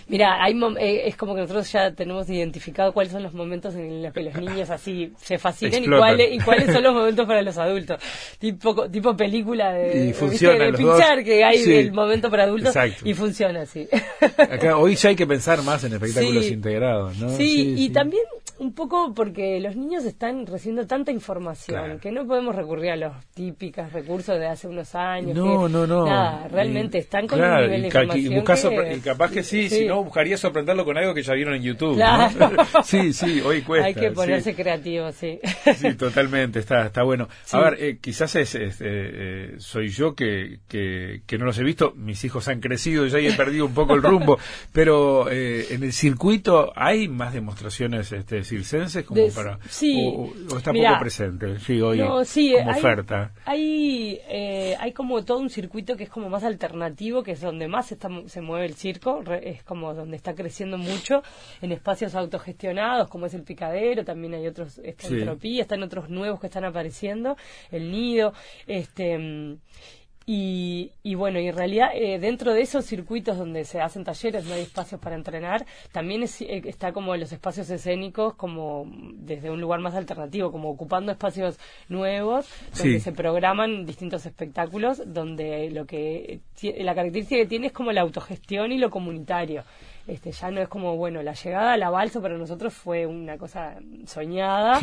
Mira, 0.07 0.43
hay 0.43 0.53
eh, 0.79 1.07
es 1.07 1.15
como 1.15 1.35
que 1.35 1.41
nosotros 1.41 1.71
ya 1.71 1.91
tenemos 1.91 2.29
identificado 2.29 2.93
cuáles 2.93 3.11
son 3.11 3.23
los 3.23 3.33
momentos 3.33 3.75
en 3.75 4.03
los 4.03 4.13
que 4.13 4.21
los 4.21 4.35
niños 4.35 4.69
así 4.69 5.13
se 5.17 5.37
fascinan 5.37 5.83
y 5.83 5.87
cuáles, 5.87 6.33
y 6.33 6.39
cuáles 6.39 6.71
son 6.73 6.83
los 6.83 6.93
momentos 6.93 7.25
para 7.25 7.41
los 7.41 7.57
adultos. 7.57 8.01
Tipo, 8.39 8.89
tipo 8.89 9.15
película 9.15 9.71
de, 9.71 10.11
de 10.11 10.73
pinchar 10.73 11.23
que 11.23 11.43
hay 11.43 11.63
el 11.63 11.93
momento 11.93 12.29
para 12.29 12.43
adultos 12.43 12.75
y 13.03 13.13
funciona 13.13 13.61
así. 13.61 13.87
Acá, 14.37 14.77
hoy 14.77 14.95
ya 14.95 15.09
hay 15.09 15.15
que 15.15 15.25
pensar 15.25 15.63
más 15.63 15.83
en 15.83 15.93
espectáculos 15.93 16.45
integrados, 16.47 17.17
¿no? 17.17 17.29
Sí, 17.29 17.75
y 17.77 17.89
también 17.89 18.23
un 18.59 18.73
poco 18.73 19.13
porque 19.13 19.59
los 19.59 19.75
niños 19.75 20.05
están 20.05 20.45
recibiendo 20.45 20.85
tanta 20.87 21.11
información 21.11 21.99
que 21.99 22.11
no 22.11 22.25
podemos 22.25 22.55
recurrir 22.55 22.91
a 22.91 22.95
los 22.95 23.13
típicos 23.33 23.91
recursos 23.91 24.39
de 24.39 24.47
hace 24.47 24.67
unos 24.67 24.93
años. 24.95 25.35
No, 25.35 25.67
no, 25.67 25.87
no. 25.87 26.05
Nada, 26.05 26.47
realmente 26.47 26.99
están 26.99 27.27
con 27.27 27.41
un 27.41 27.55
nivel 27.61 27.81
de 27.81 27.87
información. 27.87 28.91
Y, 28.93 28.99
capaz 28.99 29.31
que 29.31 29.43
sí, 29.43 29.69
si 29.69 29.85
no, 29.85 29.92
buscaría 30.01 30.37
sorprenderlo 30.37 30.85
con 30.85 30.97
algo 30.97 31.13
que 31.13 31.23
ya 31.23 31.33
vieron 31.33 31.55
en 31.55 31.63
YouTube. 31.63 32.01
sí, 32.83 33.13
sí, 33.13 33.41
hoy 33.41 33.61
cuesta. 33.61 33.87
Hay 33.87 33.93
que 33.93 34.11
ponerse 34.11 34.55
creativo, 34.55 35.11
sí. 35.11 35.39
Sí, 35.75 35.93
totalmente, 35.95 36.59
está, 36.59 36.85
está 36.85 37.03
bueno. 37.03 37.27
A 37.51 37.59
ver, 37.59 37.77
eh, 37.79 37.97
quizás 37.99 38.35
es, 38.35 38.55
eh, 38.55 38.71
eh, 38.79 39.55
soy 39.57 39.89
yo 39.89 40.15
que, 40.15 40.59
que, 40.67 41.21
que, 41.25 41.37
no 41.37 41.45
los 41.45 41.57
he 41.59 41.63
visto, 41.63 41.93
mis 41.95 42.23
hijos 42.23 42.47
han 42.47 42.59
crecido 42.59 43.05
ya 43.07 43.19
y 43.19 43.27
he 43.27 43.33
perdido 43.33 43.65
un 43.65 43.73
poco 43.73 43.95
el 43.95 44.03
rumbo, 44.03 44.37
pero 44.71 45.29
en 45.29 45.83
el 45.83 45.93
circuito 45.93 46.71
hay 46.75 47.07
más 47.07 47.33
demostraciones 47.33 48.11
este, 48.11 48.43
circenses 48.43 49.05
como 49.05 49.27
para... 49.33 49.59
Sí, 49.67 49.95
o, 50.15 50.57
está 50.57 50.71
poco 50.71 50.99
presente, 50.99 51.59
sí, 51.59 51.81
hoy 51.81 51.99
como 51.99 52.21
oferta. 52.71 53.31
Hay, 53.45 54.19
hay 54.79 54.91
como 54.93 55.23
todo 55.23 55.39
un 55.39 55.49
circuito 55.49 55.95
que 55.97 56.05
es 56.05 56.09
como 56.09 56.29
más 56.29 56.43
alternativo, 56.43 57.23
que 57.23 57.31
es 57.31 57.41
donde 57.41 57.67
más 57.67 57.91
está, 57.91 58.09
se 58.27 58.41
mueve 58.41 58.65
el 58.65 58.75
circo, 58.75 59.23
es 59.41 59.63
como 59.63 59.82
donde 59.91 60.15
está 60.15 60.35
creciendo 60.35 60.77
mucho, 60.77 61.23
en 61.61 61.71
espacios 61.71 62.15
autogestionados, 62.15 63.09
como 63.09 63.25
es 63.25 63.33
el 63.33 63.43
picadero, 63.43 64.05
también 64.05 64.35
hay 64.35 64.47
otros, 64.47 64.79
esta 64.83 65.07
entropía, 65.07 65.63
están 65.63 65.83
otros 65.83 66.09
nuevos 66.09 66.39
que 66.39 66.47
están 66.47 66.65
apareciendo, 66.65 67.35
el 67.71 67.91
nido, 67.91 68.33
este 68.67 69.57
y, 70.25 70.91
y, 71.03 71.15
bueno, 71.15 71.39
y 71.39 71.47
en 71.47 71.55
realidad 71.55 71.89
eh, 71.93 72.19
dentro 72.19 72.53
de 72.53 72.61
esos 72.61 72.85
circuitos 72.85 73.37
donde 73.37 73.65
se 73.65 73.81
hacen 73.81 74.03
talleres, 74.03 74.45
no 74.45 74.53
hay 74.53 74.61
espacios 74.61 75.01
para 75.01 75.15
entrenar, 75.15 75.65
también 75.91 76.23
eh, 76.23 76.61
está 76.65 76.93
como 76.93 77.15
los 77.15 77.31
espacios 77.31 77.69
escénicos 77.69 78.35
como 78.35 78.85
desde 79.15 79.49
un 79.49 79.59
lugar 79.59 79.79
más 79.79 79.95
alternativo, 79.95 80.51
como 80.51 80.69
ocupando 80.69 81.11
espacios 81.11 81.59
nuevos 81.89 82.47
donde 82.77 82.99
se 82.99 83.11
programan 83.11 83.85
distintos 83.85 84.25
espectáculos, 84.25 85.01
donde 85.05 85.69
lo 85.71 85.85
que 85.85 86.39
la 86.61 86.95
característica 86.95 87.41
que 87.41 87.47
tiene 87.47 87.67
es 87.67 87.73
como 87.73 87.91
la 87.91 88.01
autogestión 88.01 88.71
y 88.71 88.77
lo 88.77 88.89
comunitario 88.89 89.63
este, 90.05 90.31
ya 90.33 90.51
no 90.51 90.61
es 90.61 90.67
como, 90.67 90.97
bueno, 90.97 91.23
la 91.23 91.33
llegada 91.33 91.73
a 91.73 91.77
la 91.77 91.89
balsa 91.89 92.21
para 92.21 92.37
nosotros 92.37 92.73
fue 92.73 93.05
una 93.05 93.37
cosa 93.37 93.75
soñada, 94.05 94.79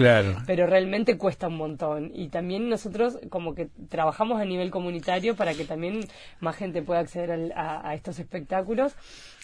pero 0.46 0.66
realmente 0.66 1.18
cuesta 1.18 1.48
un 1.48 1.56
montón. 1.56 2.10
Y 2.14 2.28
también 2.28 2.70
nosotros 2.70 3.18
como 3.28 3.54
que 3.54 3.68
trabajamos 3.88 4.40
a 4.40 4.46
nivel 4.46 4.70
comunitario 4.70 5.36
para 5.36 5.52
que 5.52 5.64
también 5.64 6.00
más 6.40 6.56
gente 6.56 6.82
pueda 6.82 7.00
acceder 7.00 7.52
a, 7.54 7.94
estos 7.94 8.18
espectáculos 8.18 8.94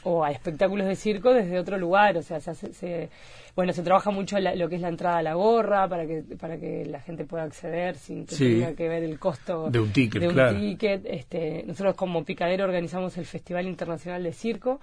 o 0.08 0.22
a 0.24 0.30
espectáculos 0.30 0.86
de 0.86 0.94
circo 0.94 1.34
desde 1.34 1.58
otro 1.58 1.76
lugar, 1.76 2.16
o 2.16 2.22
sea, 2.22 2.38
se, 2.38 3.08
bueno, 3.56 3.72
se 3.72 3.82
trabaja 3.82 4.12
mucho 4.12 4.38
lo 4.38 4.68
que 4.68 4.76
es 4.76 4.80
la 4.80 4.88
entrada 4.88 5.18
a 5.18 5.22
la 5.22 5.34
gorra 5.34 5.88
para 5.88 6.06
que 6.06 6.22
para 6.38 6.58
que 6.58 6.84
la 6.86 7.00
gente 7.00 7.24
pueda 7.24 7.42
acceder 7.42 7.96
sin 7.96 8.24
que 8.24 8.36
tenga 8.36 8.74
que 8.74 8.88
ver 8.88 9.02
el 9.02 9.18
costo 9.18 9.68
de 9.68 9.80
un 9.80 9.90
ticket. 9.90 10.22
De 10.22 10.28
un 10.28 10.60
ticket. 10.60 11.04
Este, 11.06 11.64
nosotros 11.66 11.96
como 11.96 12.24
Picadero 12.24 12.64
organizamos 12.64 13.18
el 13.18 13.26
Festival 13.26 13.66
Internacional 13.66 14.22
de 14.22 14.32
Circo 14.32 14.78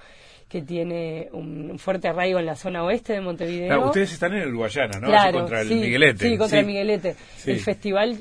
que 0.49 0.61
tiene 0.61 1.29
un 1.31 1.79
fuerte 1.79 2.09
arraigo 2.09 2.37
en 2.37 2.45
la 2.45 2.55
zona 2.55 2.83
oeste 2.83 3.13
de 3.13 3.21
Montevideo. 3.21 3.85
ustedes 3.85 4.11
están 4.11 4.33
en 4.33 4.41
el 4.41 4.53
Guayana, 4.53 4.99
¿no? 4.99 5.07
Claro, 5.07 5.39
contra 5.39 5.61
el 5.61 5.69
Miguelete. 5.69 6.29
Sí, 6.29 6.37
contra 6.37 6.59
el 6.59 6.65
Miguelete. 6.65 7.15
El 7.45 7.59
festival 7.61 8.17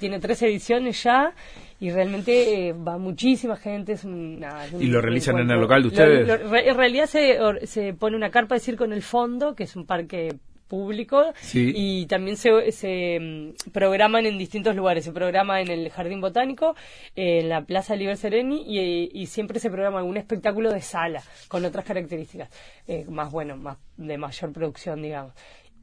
tiene 0.00 0.18
tres 0.18 0.42
ediciones 0.42 1.00
ya 1.00 1.32
y 1.80 1.90
realmente 1.90 2.68
eh, 2.68 2.72
va 2.72 2.98
muchísima 2.98 3.56
gente. 3.56 3.92
Es 3.92 4.04
¿Y 4.04 4.86
lo 4.86 5.00
realizan 5.00 5.38
en 5.38 5.50
el 5.50 5.58
local 5.58 5.82
de 5.82 5.88
ustedes? 5.88 6.28
en 6.28 6.76
realidad 6.76 7.06
se, 7.06 7.38
se 7.64 7.94
pone 7.94 8.16
una 8.16 8.30
carpa 8.30 8.54
de 8.54 8.60
circo 8.60 8.84
en 8.84 8.92
el 8.92 9.02
fondo, 9.02 9.54
que 9.54 9.64
es 9.64 9.74
un 9.74 9.86
parque 9.86 10.36
público 10.70 11.34
y 11.52 12.06
también 12.06 12.36
se, 12.36 12.70
se, 12.70 13.18
mm, 13.20 13.70
programan 13.72 14.24
en 14.24 14.38
distintos 14.38 14.76
lugares. 14.76 15.04
Se 15.04 15.12
programa 15.12 15.60
en 15.60 15.68
el 15.68 15.90
Jardín 15.90 16.20
Botánico, 16.20 16.76
en 17.16 17.48
la 17.48 17.62
Plaza 17.62 17.96
Liber 17.96 18.16
Sereni 18.16 18.64
y, 19.12 19.26
siempre 19.26 19.58
se 19.58 19.68
programa 19.68 19.98
algún 19.98 20.16
espectáculo 20.16 20.72
de 20.72 20.80
sala 20.80 21.22
con 21.48 21.64
otras 21.64 21.84
características, 21.84 22.48
eh, 22.86 23.04
más 23.08 23.30
bueno, 23.30 23.56
más 23.56 23.78
de 23.96 24.16
mayor 24.16 24.52
producción, 24.52 25.02
digamos. 25.02 25.34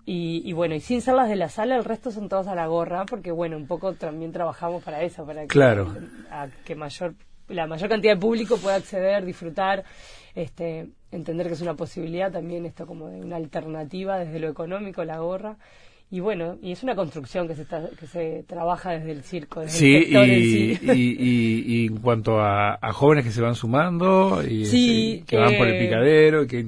Y, 0.10 0.54
bueno, 0.54 0.74
y 0.74 0.80
sin 0.80 1.02
ser 1.02 1.16
las 1.16 1.28
de 1.28 1.36
la 1.36 1.50
sala, 1.50 1.76
el 1.76 1.84
resto 1.84 2.12
son 2.12 2.30
todos 2.30 2.48
a 2.48 2.56
la 2.56 2.66
gorra, 2.66 3.06
porque 3.06 3.30
bueno, 3.30 3.58
un 3.58 3.68
poco 3.68 3.92
también 3.94 4.32
trabajamos 4.32 4.82
para 4.82 5.02
eso, 5.02 5.26
para 5.26 5.42
que, 5.42 5.48
claro. 5.48 5.94
a 6.32 6.48
que 6.64 6.76
mayor, 6.76 7.14
la 7.50 7.68
mayor 7.68 7.90
cantidad 7.90 8.14
de 8.14 8.22
público 8.22 8.56
pueda 8.56 8.78
acceder, 8.78 9.26
disfrutar 9.26 9.84
este, 10.34 10.88
entender 11.12 11.48
que 11.48 11.54
es 11.56 11.62
una 11.62 11.74
posibilidad 11.74 12.32
también 12.32 12.66
esto 12.66 12.88
como 12.88 13.10
de 13.10 13.20
una 13.20 13.36
alternativa 13.36 14.18
desde 14.18 14.40
lo 14.40 14.48
económico, 14.48 15.04
la 15.04 15.18
gorra, 15.18 15.58
y 16.10 16.22
bueno, 16.22 16.58
y 16.62 16.72
es 16.72 16.84
una 16.84 16.96
construcción 16.96 17.50
que 17.50 17.56
se, 17.56 17.64
está, 17.64 17.90
que 18.00 18.08
se 18.08 18.44
trabaja 18.48 18.92
desde 18.92 19.12
el 19.12 19.24
circo. 19.24 19.60
Desde 19.60 19.78
sí, 19.78 20.08
y, 20.10 21.84
Y, 21.84 21.86
en 21.88 21.98
cuanto 21.98 22.40
a, 22.40 22.80
jóvenes 22.94 23.26
que 23.26 23.32
se 23.32 23.42
van 23.42 23.56
sumando 23.56 24.42
y 24.42 25.22
que 25.24 25.36
van 25.36 25.58
por 25.58 25.68
el 25.68 25.78
picadero 25.78 26.44
y 26.44 26.48
que 26.48 26.66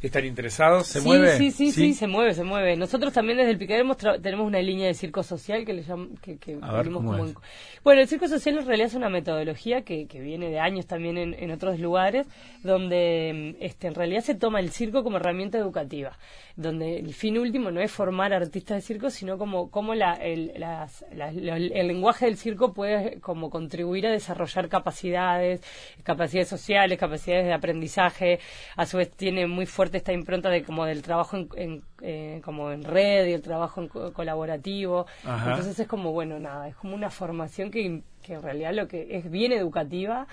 están, 0.00 0.24
interesados, 0.24 0.86
¿se 0.86 1.02
mueve? 1.02 1.36
Sí, 1.36 1.50
sí, 1.50 1.70
sí, 1.70 1.92
se 1.92 2.06
mueve, 2.06 2.32
se 2.32 2.44
mueve. 2.44 2.76
Nosotros 2.76 3.12
también 3.12 3.36
desde 3.36 3.50
el 3.50 3.58
picadero 3.58 3.94
tenemos 4.22 4.46
una 4.46 4.62
línea 4.62 4.86
de 4.86 4.94
circo 4.94 5.22
social 5.22 5.66
que 5.66 5.74
le 5.74 5.82
llamamos... 5.82 6.18
Que, 6.20 6.38
que 6.38 6.56
Bueno, 6.56 8.00
el 8.00 8.08
circo 8.08 8.26
social 8.26 8.58
en 8.58 8.66
realidad 8.66 8.86
es 8.88 8.94
una 8.94 9.10
metodología 9.10 9.82
que, 9.82 10.06
que 10.06 10.20
viene 10.20 10.48
de 10.48 10.60
años 10.60 10.86
también 10.86 11.18
en, 11.18 11.34
en 11.34 11.50
otros 11.50 11.78
lugares, 11.78 12.26
donde 12.62 13.54
este, 13.60 13.88
en 13.88 13.94
realidad 13.94 14.22
se 14.22 14.34
toma 14.34 14.60
el 14.60 14.70
circo 14.70 15.02
como 15.02 15.18
herramienta 15.18 15.58
educativa, 15.58 16.16
donde 16.56 16.98
el 16.98 17.12
fin 17.12 17.38
último 17.38 17.70
no 17.70 17.82
es 17.82 17.92
formar 17.92 18.32
artistas 18.32 18.77
de 18.78 18.82
circo, 18.82 19.10
sino 19.10 19.38
como, 19.38 19.70
como 19.70 19.94
la, 19.94 20.14
el, 20.14 20.52
las- 20.58 21.04
el 21.10 21.86
lenguaje 21.88 22.26
del 22.26 22.36
circo 22.36 22.72
puede 22.72 23.20
como 23.20 23.50
contribuir 23.50 24.06
a 24.06 24.10
desarrollar 24.12 24.68
capacidades, 24.68 25.60
capacidades 26.02 26.48
sociales, 26.48 26.98
capacidades 26.98 27.46
de 27.46 27.52
aprendizaje. 27.52 28.40
A 28.76 28.86
su 28.86 28.96
vez 28.98 29.10
tiene 29.10 29.46
muy 29.46 29.66
fuerte 29.66 29.98
esta 29.98 30.12
impronta 30.12 30.48
de 30.50 30.62
como 30.62 30.84
del 30.86 31.02
trabajo 31.02 31.36
en, 31.36 31.48
en, 31.56 31.82
eh, 32.02 32.40
como 32.44 32.70
en 32.72 32.84
red 32.84 33.26
y 33.26 33.32
el 33.32 33.42
trabajo 33.42 33.80
en 33.80 33.88
co- 33.88 34.12
colaborativo. 34.12 35.06
Ajá. 35.24 35.50
Entonces 35.50 35.78
es 35.78 35.86
como, 35.88 36.12
bueno, 36.12 36.38
nada, 36.38 36.68
es 36.68 36.76
como 36.76 36.94
una 36.94 37.10
formación 37.10 37.70
que, 37.70 38.02
que 38.22 38.34
en 38.34 38.42
realidad 38.42 38.72
lo 38.74 38.86
que 38.88 39.16
es 39.16 39.30
bien 39.30 39.52
educativa, 39.52 40.26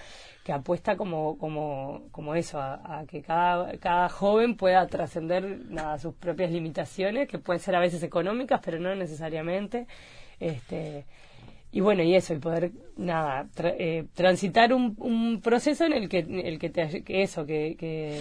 que 0.43 0.53
apuesta 0.53 0.95
como, 0.95 1.37
como, 1.37 2.03
como 2.11 2.35
eso, 2.35 2.59
a, 2.61 2.99
a 2.99 3.05
que 3.05 3.21
cada, 3.21 3.77
cada 3.79 4.09
joven 4.09 4.55
pueda 4.57 4.85
trascender 4.87 5.59
nada, 5.69 5.97
sus 5.97 6.13
propias 6.13 6.51
limitaciones, 6.51 7.27
que 7.27 7.39
pueden 7.39 7.59
ser 7.59 7.75
a 7.75 7.79
veces 7.79 8.03
económicas, 8.03 8.61
pero 8.63 8.79
no 8.79 8.93
necesariamente. 8.95 9.87
Este, 10.39 11.05
y 11.75 11.81
bueno, 11.81 12.03
y 12.03 12.15
eso, 12.15 12.33
y 12.33 12.37
poder, 12.39 12.71
nada, 12.95 13.47
tra- 13.53 13.75
eh, 13.77 14.05
transitar 14.13 14.73
un, 14.73 14.95
un 14.97 15.41
proceso 15.41 15.83
en 15.83 15.91
el 15.91 16.07
que, 16.07 16.19
el 16.19 16.57
que, 16.57 16.69
te, 16.69 17.03
que 17.03 17.21
eso, 17.21 17.45
que, 17.45 17.75
que 17.77 18.17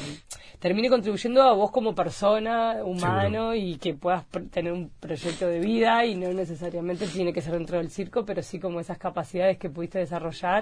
termine 0.58 0.88
contribuyendo 0.88 1.40
a 1.42 1.52
vos 1.54 1.70
como 1.70 1.94
persona, 1.94 2.82
humano, 2.84 3.54
y 3.54 3.76
que 3.76 3.94
puedas 3.94 4.25
tener 4.50 4.73
un 4.73 4.90
proyecto 4.99 5.46
de 5.46 5.61
vida 5.61 6.04
y 6.04 6.16
no 6.16 6.32
necesariamente 6.32 7.06
tiene 7.06 7.32
que 7.32 7.40
ser 7.42 7.52
dentro 7.52 7.78
del 7.78 7.90
circo, 7.90 8.25
pero 8.25 8.42
sí 8.42 8.58
como 8.58 8.80
esas 8.80 8.99
capacidades 8.99 9.56
que 9.56 9.70
pudiste 9.70 10.00
desarrollar, 10.00 10.61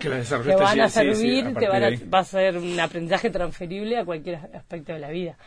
Que 0.50 0.54
te 0.58 0.62
van 0.62 0.80
a 0.80 0.88
sí, 0.90 1.00
sí, 1.00 1.14
sí, 1.14 1.14
servir, 1.14 1.46
a 1.46 1.60
te 1.60 1.68
van 1.68 1.84
a, 1.84 1.88
va 2.14 2.18
a 2.18 2.24
ser 2.24 2.58
un 2.58 2.78
aprendizaje 2.78 3.30
transferible 3.30 3.96
a 3.96 4.04
cualquier 4.04 4.36
aspecto 4.54 4.92
de 4.92 4.98
la 4.98 5.08
vida. 5.10 5.38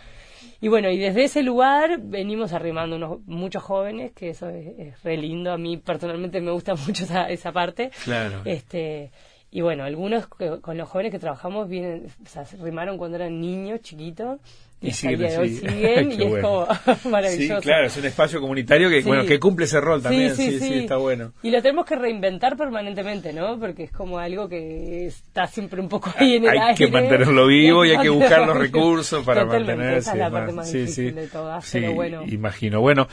Y 0.62 0.68
bueno, 0.68 0.90
y 0.90 0.98
desde 0.98 1.24
ese 1.26 1.44
lugar 1.44 2.00
venimos 2.02 2.54
arrimando 2.54 2.96
unos, 2.96 3.20
muchos 3.26 3.64
jóvenes, 3.64 4.12
que 4.14 4.30
eso 4.30 4.50
es, 4.50 4.68
es 4.80 5.04
re 5.04 5.18
lindo. 5.18 5.52
A 5.52 5.58
mí 5.58 5.78
personalmente 5.78 6.42
me 6.42 6.52
gusta 6.52 6.76
mucho 6.88 7.04
esa, 7.04 7.30
esa 7.30 7.52
parte. 7.52 7.92
Claro. 8.04 8.42
Este, 8.46 9.12
y 9.52 9.62
bueno, 9.62 9.84
algunos 9.84 10.28
que- 10.28 10.60
con 10.62 10.78
los 10.78 10.90
jóvenes 10.90 11.12
que 11.12 11.20
trabajamos 11.20 11.70
vienen, 11.70 12.08
o 12.24 12.28
sea, 12.28 12.46
se 12.46 12.58
arrimaron 12.58 12.98
cuando 12.98 13.16
eran 13.18 13.40
niños, 13.40 13.82
chiquitos, 13.82 14.40
y, 14.82 14.92
siguen 14.92 15.20
día 15.20 15.30
de 15.32 15.38
hoy 15.38 15.50
siguen, 15.56 16.12
y 16.12 16.24
es 16.24 16.30
bueno. 16.30 16.48
como 16.48 16.68
maravilloso. 17.10 17.62
Sí, 17.62 17.68
claro, 17.68 17.88
es 17.88 17.98
un 17.98 18.06
espacio 18.06 18.40
comunitario 18.42 18.90
que, 18.90 19.02
Sí. 19.02 19.08
bueno, 19.08 19.26
que 19.26 19.40
cumple 19.40 19.66
ese 19.66 19.80
rol 19.82 20.02
también. 20.04 20.36
Sí, 20.36 20.52
Sí, 20.52 20.60
sí, 20.60 20.74
está 20.76 20.98
bueno. 20.98 21.32
Y 21.44 21.50
lo 21.52 21.62
tenemos 21.62 21.86
que 21.86 21.96
reinventar 21.96 22.56
permanentemente, 22.58 23.34
¿no? 23.34 23.60
Porque 23.60 23.84
es 23.84 23.92
como 23.92 24.20
algo 24.20 24.48
que 24.50 25.08
está 25.08 25.48
siempre 25.48 25.82
un 25.82 25.90
poco 25.90 26.14
ahí 26.18 26.36
en 26.36 26.44
el 26.44 26.50
Hay 26.52 26.60
aire. 26.60 26.76
que 26.76 26.88
mantenerlo 26.92 27.48
vivo 27.48 27.86
y 27.86 27.92
hay 27.92 28.00
que 28.00 28.10
buscar 28.10 28.46
los 28.46 28.58
recursos 28.58 29.24
para 29.26 29.42
Totalmente, 29.44 29.74
mantenerse. 29.76 30.00
Esa 30.10 30.12
es 30.14 30.20
la 30.20 30.30
parte 30.32 30.52
más 30.54 30.70
Sí, 30.70 30.78
difícil 30.80 31.10
sí. 31.10 31.16
de 31.16 31.28
todas, 31.28 31.70
pero 31.72 31.94
bueno. 31.94 32.24
Imagino. 32.28 32.82
Bueno, 32.82 33.08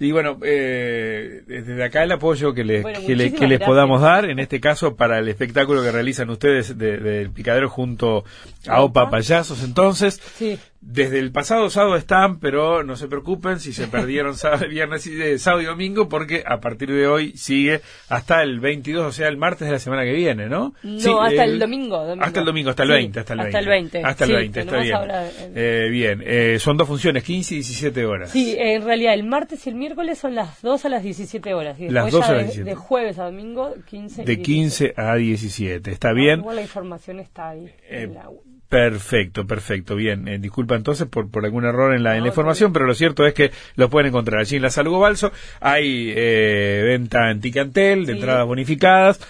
y 0.00 0.10
bueno, 0.10 0.38
eh, 0.42 1.42
desde 1.46 1.84
acá 1.84 2.02
el 2.02 2.10
apoyo 2.12 2.52
que, 2.54 2.64
les 2.64 2.82
Bueno, 2.82 2.98
que, 3.06 3.14
le- 3.14 3.32
que 3.32 3.46
les 3.46 3.60
podamos 3.60 4.00
dar, 4.00 4.24
en 4.28 4.40
este 4.40 4.58
caso 4.60 4.96
para 4.96 5.18
el 5.20 5.28
espectáculo 5.28 5.82
que 5.82 5.92
realizan 5.92 6.28
ustedes 6.30 6.76
de- 6.76 6.96
del 6.96 7.30
Picadero 7.30 7.68
junto 7.68 8.24
a 8.66 8.80
Opa 8.82 9.02
Opa. 9.02 9.10
Payasos. 9.10 9.62
Entonces, 9.62 10.20
Sí. 10.36 10.58
Desde 10.84 11.20
el 11.20 11.30
pasado 11.30 11.70
sábado 11.70 11.96
están, 11.96 12.40
pero 12.40 12.82
no 12.82 12.96
se 12.96 13.06
preocupen 13.06 13.60
si 13.60 13.72
se 13.72 13.86
perdieron 13.88 14.36
sábado, 14.36 14.68
viernes 14.68 15.06
y 15.06 15.14
de 15.14 15.38
sábado 15.38 15.62
y 15.62 15.66
domingo, 15.66 16.08
porque 16.08 16.42
a 16.44 16.60
partir 16.60 16.90
de 16.92 17.06
hoy 17.06 17.32
sigue 17.36 17.80
hasta 18.08 18.42
el 18.42 18.58
22, 18.60 19.06
o 19.06 19.12
sea, 19.12 19.28
el 19.28 19.36
martes 19.36 19.68
de 19.68 19.72
la 19.72 19.78
semana 19.78 20.02
que 20.04 20.12
viene, 20.12 20.48
¿no? 20.48 20.74
No, 20.82 20.98
Sí, 21.00 21.08
hasta 21.20 21.44
el 21.44 21.58
domingo, 21.58 21.98
domingo. 22.04 22.24
Hasta 22.24 22.40
el 22.40 22.46
domingo, 22.46 22.70
hasta 22.70 22.82
el 22.82 22.88
Sí, 22.88 22.92
20, 22.94 23.20
hasta 23.20 23.32
el 23.32 23.38
20. 23.38 23.48
hasta 23.48 23.58
el 23.60 23.68
20, 23.68 24.02
Hasta 24.02 24.24
el 24.24 24.30
sí, 24.30 24.36
20, 24.36 24.60
está 24.60 24.78
bien. 24.80 24.94
ahora 24.94 25.28
el- 25.30 25.52
Eh, 25.54 25.88
bien, 25.90 26.22
eh, 26.26 26.58
son 26.58 26.76
dos 26.76 26.88
funciones, 26.88 27.22
15 27.22 27.54
y 27.54 27.58
17 27.58 28.04
horas. 28.04 28.30
Sí, 28.30 28.56
en 28.58 28.82
realidad 28.84 29.14
el 29.14 29.22
martes 29.24 29.64
y 29.66 29.70
el 29.70 29.76
miércoles 29.76 30.18
son 30.18 30.34
las 30.34 30.60
2 30.62 30.84
a 30.84 30.88
las 30.88 31.02
17 31.04 31.54
horas. 31.54 31.78
Y 31.78 31.88
Las 31.88 32.06
después 32.06 32.12
2 32.12 32.20
ya 32.22 32.26
a 32.26 32.32
las 32.32 32.38
de, 32.38 32.44
17. 32.46 32.70
de 32.70 32.74
jueves 32.76 33.18
a 33.20 33.24
domingo, 33.24 33.74
15 33.88 34.22
y 34.22 34.24
de 34.24 34.42
15 34.42 34.94
a 34.96 35.14
17, 35.14 35.90
¿está 35.92 36.12
bien? 36.12 36.40
Igual 36.40 36.56
la 36.56 36.62
información 36.62 37.20
está 37.20 37.50
ahí. 37.50 37.66
Eh, 37.88 38.02
en 38.02 38.14
la- 38.14 38.28
Perfecto, 38.72 39.46
perfecto, 39.46 39.94
bien. 39.96 40.26
Eh, 40.28 40.38
disculpa 40.38 40.74
entonces 40.76 41.06
por, 41.06 41.30
por 41.30 41.44
algún 41.44 41.66
error 41.66 41.94
en 41.94 42.02
la, 42.02 42.12
en 42.12 42.20
la 42.20 42.22
No, 42.22 42.26
información, 42.28 42.72
pero 42.72 42.86
lo 42.86 42.94
cierto 42.94 43.26
es 43.26 43.34
que 43.34 43.50
lo 43.76 43.90
pueden 43.90 44.08
encontrar 44.08 44.40
allí 44.40 44.56
en 44.56 44.62
la 44.62 44.70
Salgo 44.70 44.98
Balso. 44.98 45.30
Hay 45.60 46.10
eh, 46.16 46.82
venta 46.86 47.30
en 47.30 47.42
Ticantel 47.42 48.06
de 48.06 48.12
Sí. 48.14 48.18
entradas 48.18 48.46
bonificadas. 48.46 49.20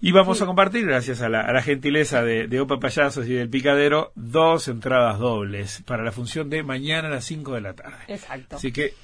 Y 0.00 0.12
vamos 0.12 0.40
a 0.42 0.46
compartir, 0.46 0.86
gracias 0.86 1.22
a 1.22 1.28
la, 1.28 1.40
a 1.40 1.52
la 1.52 1.60
gentileza 1.60 2.22
de, 2.22 2.46
de 2.46 2.60
Opa 2.60 2.78
Payasos 2.78 3.26
y 3.26 3.32
del 3.34 3.48
Picadero, 3.48 4.12
dos 4.14 4.68
entradas 4.68 5.18
dobles 5.18 5.82
para 5.84 6.04
la 6.04 6.12
función 6.12 6.48
de 6.48 6.62
mañana 6.62 7.08
a 7.08 7.10
las 7.10 7.24
5 7.24 7.54
de 7.56 7.60
la 7.60 7.72
tarde. 7.74 7.96
Exacto. 8.06 8.54
Así 8.56 8.70
que 8.70 8.94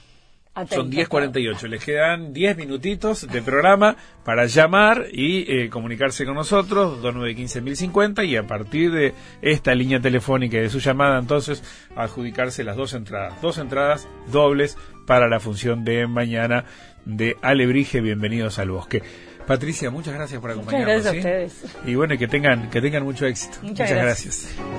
son 0.68 0.90
10.48. 0.90 1.68
Les 1.68 1.84
quedan 1.84 2.32
10 2.32 2.56
minutitos 2.56 3.26
de 3.26 3.42
programa 3.42 3.96
para 4.24 4.46
llamar 4.46 5.06
y 5.12 5.50
eh, 5.50 5.68
comunicarse 5.68 6.24
con 6.24 6.34
nosotros, 6.34 7.02
2915-1050, 7.02 8.26
y 8.26 8.36
a 8.36 8.46
partir 8.46 8.92
de 8.92 9.14
esta 9.42 9.74
línea 9.74 10.00
telefónica 10.00 10.56
y 10.56 10.60
de 10.60 10.70
su 10.70 10.78
llamada, 10.78 11.18
entonces, 11.18 11.62
adjudicarse 11.96 12.64
las 12.64 12.76
dos 12.76 12.94
entradas. 12.94 13.40
Dos 13.42 13.58
entradas 13.58 14.08
dobles 14.30 14.76
para 15.06 15.28
la 15.28 15.40
función 15.40 15.84
de 15.84 16.06
mañana 16.06 16.64
de 17.04 17.36
Alebrije. 17.42 18.00
Bienvenidos 18.00 18.58
al 18.58 18.70
bosque. 18.70 19.02
Patricia, 19.46 19.90
muchas 19.90 20.14
gracias 20.14 20.40
por 20.40 20.50
Muchas 20.50 20.68
acompañarnos. 20.68 21.02
gracias 21.04 21.14
a 21.14 21.18
ustedes. 21.18 21.76
Y 21.84 21.94
bueno, 21.96 22.16
que 22.16 22.28
tengan, 22.28 22.70
que 22.70 22.80
tengan 22.80 23.02
mucho 23.02 23.26
éxito. 23.26 23.58
Muchas 23.62 23.90
gracias. 23.90 24.54
gracias. 24.54 24.74